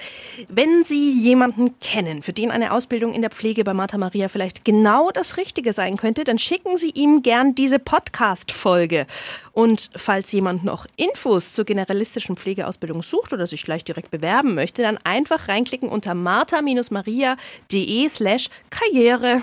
Wenn 0.49 0.83
Sie 0.83 1.13
jemanden 1.13 1.79
kennen, 1.79 2.25
für 2.25 2.33
den 2.33 2.51
eine 2.51 2.73
Ausbildung 2.73 3.15
in 3.15 3.23
der 3.23 3.31
Pflege 3.31 3.63
bei 3.63 3.75
Martha 3.75 3.97
Maria 3.97 4.27
vielleicht 4.27 4.65
genau 4.65 5.13
das 5.13 5.37
Richtige 5.37 5.73
sein 5.73 5.99
könnte, 5.99 6.25
dann 6.25 6.41
schicken 6.41 6.77
Sie 6.77 6.91
ihm 6.91 7.23
gern 7.23 7.55
diese 7.55 7.79
Podcast-Folge. 7.79 9.07
Und 9.53 9.91
falls 9.95 10.33
jemand 10.33 10.65
noch 10.65 10.87
Infos 10.97 11.53
zur 11.53 11.65
generalistischen 11.65 12.37
Pflegeausbildung 12.37 13.05
sucht 13.05 13.33
oder 13.33 13.47
sich 13.47 13.63
gleich 13.63 13.85
direkt 13.85 14.11
bewerben 14.11 14.57
möchte, 14.57 14.80
dann 14.83 14.99
einfach 15.05 15.49
reinklicken 15.49 15.89
unter 15.89 16.15
martha-maria.de 16.15 18.09
slash 18.09 18.49
Karriere. 18.71 19.43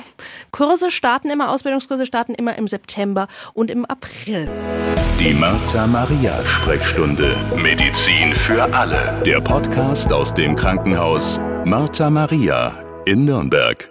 Kurse 0.52 0.92
starten 0.92 1.30
immer, 1.30 1.52
Ausbildungskurse 1.52 2.06
starten 2.06 2.36
immer 2.36 2.58
im 2.58 2.68
September 2.68 3.28
und 3.54 3.72
im 3.72 3.86
April. 3.86 4.50
Die 5.20 5.34
Martha 5.34 5.88
Maria 5.88 6.46
Sprechstunde. 6.46 7.36
Medizin 7.56 8.34
für 8.34 8.64
alle. 8.74 9.22
Der 9.26 9.42
Podcast 9.42 10.12
aus 10.14 10.34
dem 10.34 10.56
Krankenhaus 10.56 11.40
Martha 11.66 12.10
Maria 12.10 12.72
in 13.06 13.26
Nürnberg. 13.26 13.90